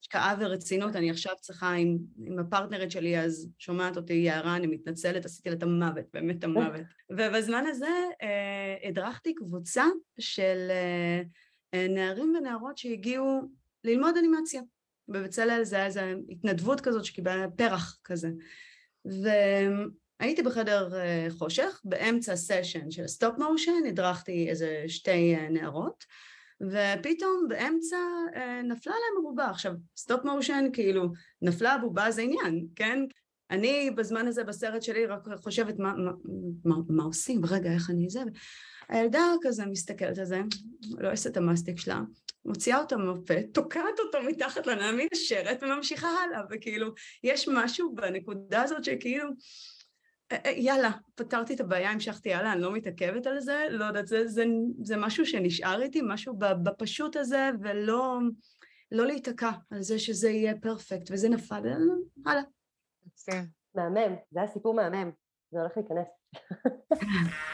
השקעה 0.00 0.36
ורצינות, 0.40 0.96
אני 0.96 1.10
עכשיו 1.10 1.34
צריכה 1.40 1.72
עם, 1.72 1.98
עם 2.26 2.38
הפרטנרית 2.38 2.90
שלי, 2.90 3.20
אז 3.20 3.48
שומעת 3.58 3.96
אותי 3.96 4.14
יערה, 4.14 4.56
אני 4.56 4.66
מתנצלת, 4.66 5.24
עשיתי 5.24 5.48
לה 5.48 5.56
את 5.56 5.62
המוות, 5.62 6.04
באמת 6.12 6.38
את 6.38 6.44
המוות. 6.44 6.82
ובזמן 7.16 7.64
הזה 7.66 7.94
אה, 8.22 8.88
הדרכתי 8.88 9.34
קבוצה 9.34 9.84
של 10.20 10.68
אה, 10.70 11.22
אה, 11.74 11.88
נערים 11.88 12.34
ונערות 12.38 12.78
שהגיעו 12.78 13.40
ללמוד 13.84 14.16
אנימציה. 14.16 14.62
בבצלאל 15.08 15.64
זה 15.64 15.76
היה 15.76 15.86
איזו 15.86 16.00
התנדבות 16.28 16.80
כזאת 16.80 17.04
שקיבלה 17.04 17.46
פרח 17.56 18.00
כזה. 18.04 18.28
והייתי 19.04 20.42
בחדר 20.42 20.96
אה, 20.96 21.26
חושך, 21.30 21.80
באמצע 21.84 22.36
סשן 22.36 22.90
של 22.90 23.06
סטופ 23.06 23.38
מושן, 23.38 23.86
הדרכתי 23.88 24.48
איזה 24.48 24.84
שתי 24.88 25.34
אה, 25.34 25.48
נערות, 25.48 26.04
ופתאום 26.60 27.46
באמצע 27.48 27.96
אה, 28.36 28.62
נפלה 28.62 28.92
להם 28.92 29.18
הבובה. 29.18 29.50
עכשיו, 29.50 29.72
סטופ 29.96 30.24
מושן, 30.24 30.64
כאילו, 30.72 31.08
נפלה 31.42 31.72
הבובה 31.72 32.10
זה 32.10 32.22
עניין, 32.22 32.66
כן? 32.76 32.98
אני 33.50 33.90
בזמן 33.90 34.26
הזה 34.26 34.44
בסרט 34.44 34.82
שלי 34.82 35.06
רק 35.06 35.28
חושבת 35.42 35.78
מה, 35.78 35.94
מה, 35.94 36.12
מה, 36.64 36.76
מה 36.88 37.02
עושים, 37.02 37.44
רגע, 37.44 37.72
איך 37.72 37.90
אני 37.90 38.10
זה? 38.10 38.22
הילדה 38.88 39.24
כזה 39.42 39.66
מסתכלת 39.66 40.18
על 40.18 40.24
זה, 40.24 40.40
לא 40.98 41.10
אעשה 41.10 41.30
את 41.30 41.36
המאסטיק 41.36 41.78
שלה, 41.78 42.00
מוציאה 42.44 42.78
אותו 42.78 42.98
מהפה, 42.98 43.34
תוקעת 43.54 43.98
אותו 43.98 44.18
מתחת 44.22 44.66
לנעמי 44.66 45.04
מתקשרת 45.04 45.62
וממשיכה 45.62 46.08
הלאה, 46.08 46.40
וכאילו, 46.50 46.94
יש 47.24 47.48
משהו 47.48 47.94
בנקודה 47.94 48.62
הזאת 48.62 48.84
שכאילו, 48.84 49.28
יאללה, 50.56 50.90
פתרתי 51.14 51.54
את 51.54 51.60
הבעיה, 51.60 51.90
המשכתי 51.90 52.34
הלאה, 52.34 52.52
אני 52.52 52.62
לא 52.62 52.72
מתעכבת 52.72 53.26
על 53.26 53.40
זה, 53.40 53.66
לא 53.70 53.84
יודעת, 53.84 54.06
זה, 54.06 54.28
זה, 54.28 54.44
זה 54.82 54.96
משהו 54.96 55.26
שנשאר 55.26 55.82
איתי, 55.82 56.00
משהו 56.04 56.34
בפשוט 56.38 57.16
הזה, 57.16 57.50
ולא 57.62 58.18
לא 58.92 59.06
להיתקע 59.06 59.50
על 59.70 59.82
זה 59.82 59.98
שזה 59.98 60.30
יהיה 60.30 60.54
פרפקט, 60.60 61.10
וזה 61.10 61.28
נפל, 61.28 61.62
הלאה. 62.26 62.42
מהמם, 63.74 64.16
זה 64.30 64.42
הסיפור 64.42 64.74
מהמם, 64.74 65.10
זה 65.50 65.60
הולך 65.60 65.72
להיכנס. 65.76 66.08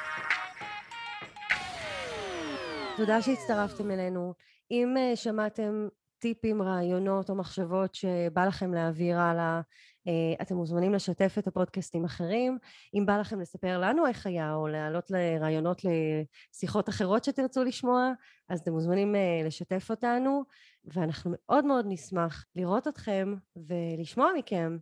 תודה 2.97 3.23
שהצטרפתם 3.23 3.91
אלינו. 3.91 4.35
אם 4.71 4.95
uh, 4.97 5.17
שמעתם 5.17 5.89
טיפים, 6.19 6.63
רעיונות 6.63 7.31
או 7.31 7.35
מחשבות 7.35 7.95
שבא 7.95 8.45
לכם 8.47 8.75
להעביר 8.75 9.19
הלאה, 9.19 9.61
uh, 10.09 10.43
אתם 10.43 10.55
מוזמנים 10.55 10.95
לשתף 10.95 11.35
את 11.39 11.47
הפודקאסט 11.47 11.95
עם 11.95 12.05
אחרים. 12.05 12.59
אם 12.95 13.07
בא 13.07 13.19
לכם 13.19 13.41
לספר 13.41 13.79
לנו 13.79 14.07
איך 14.07 14.27
היה, 14.27 14.55
או 14.55 14.69
להעלות 14.69 15.11
לרעיונות 15.11 15.83
לשיחות 15.85 16.89
אחרות 16.89 17.25
שתרצו 17.25 17.65
לשמוע, 17.65 18.13
אז 18.49 18.61
אתם 18.61 18.73
מוזמנים 18.73 19.15
uh, 19.15 19.47
לשתף 19.47 19.91
אותנו, 19.91 20.43
ואנחנו 20.85 21.31
מאוד 21.35 21.65
מאוד 21.65 21.85
נשמח 21.89 22.45
לראות 22.57 22.89
אתכם 22.89 23.35
ולשמוע 23.57 24.31
מכם. 24.39 24.77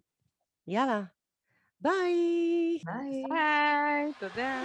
יאללה, 0.69 1.03
ביי! 1.81 2.79
ביי! 2.85 3.23
ביי, 3.29 4.13
תודה. 4.21 4.63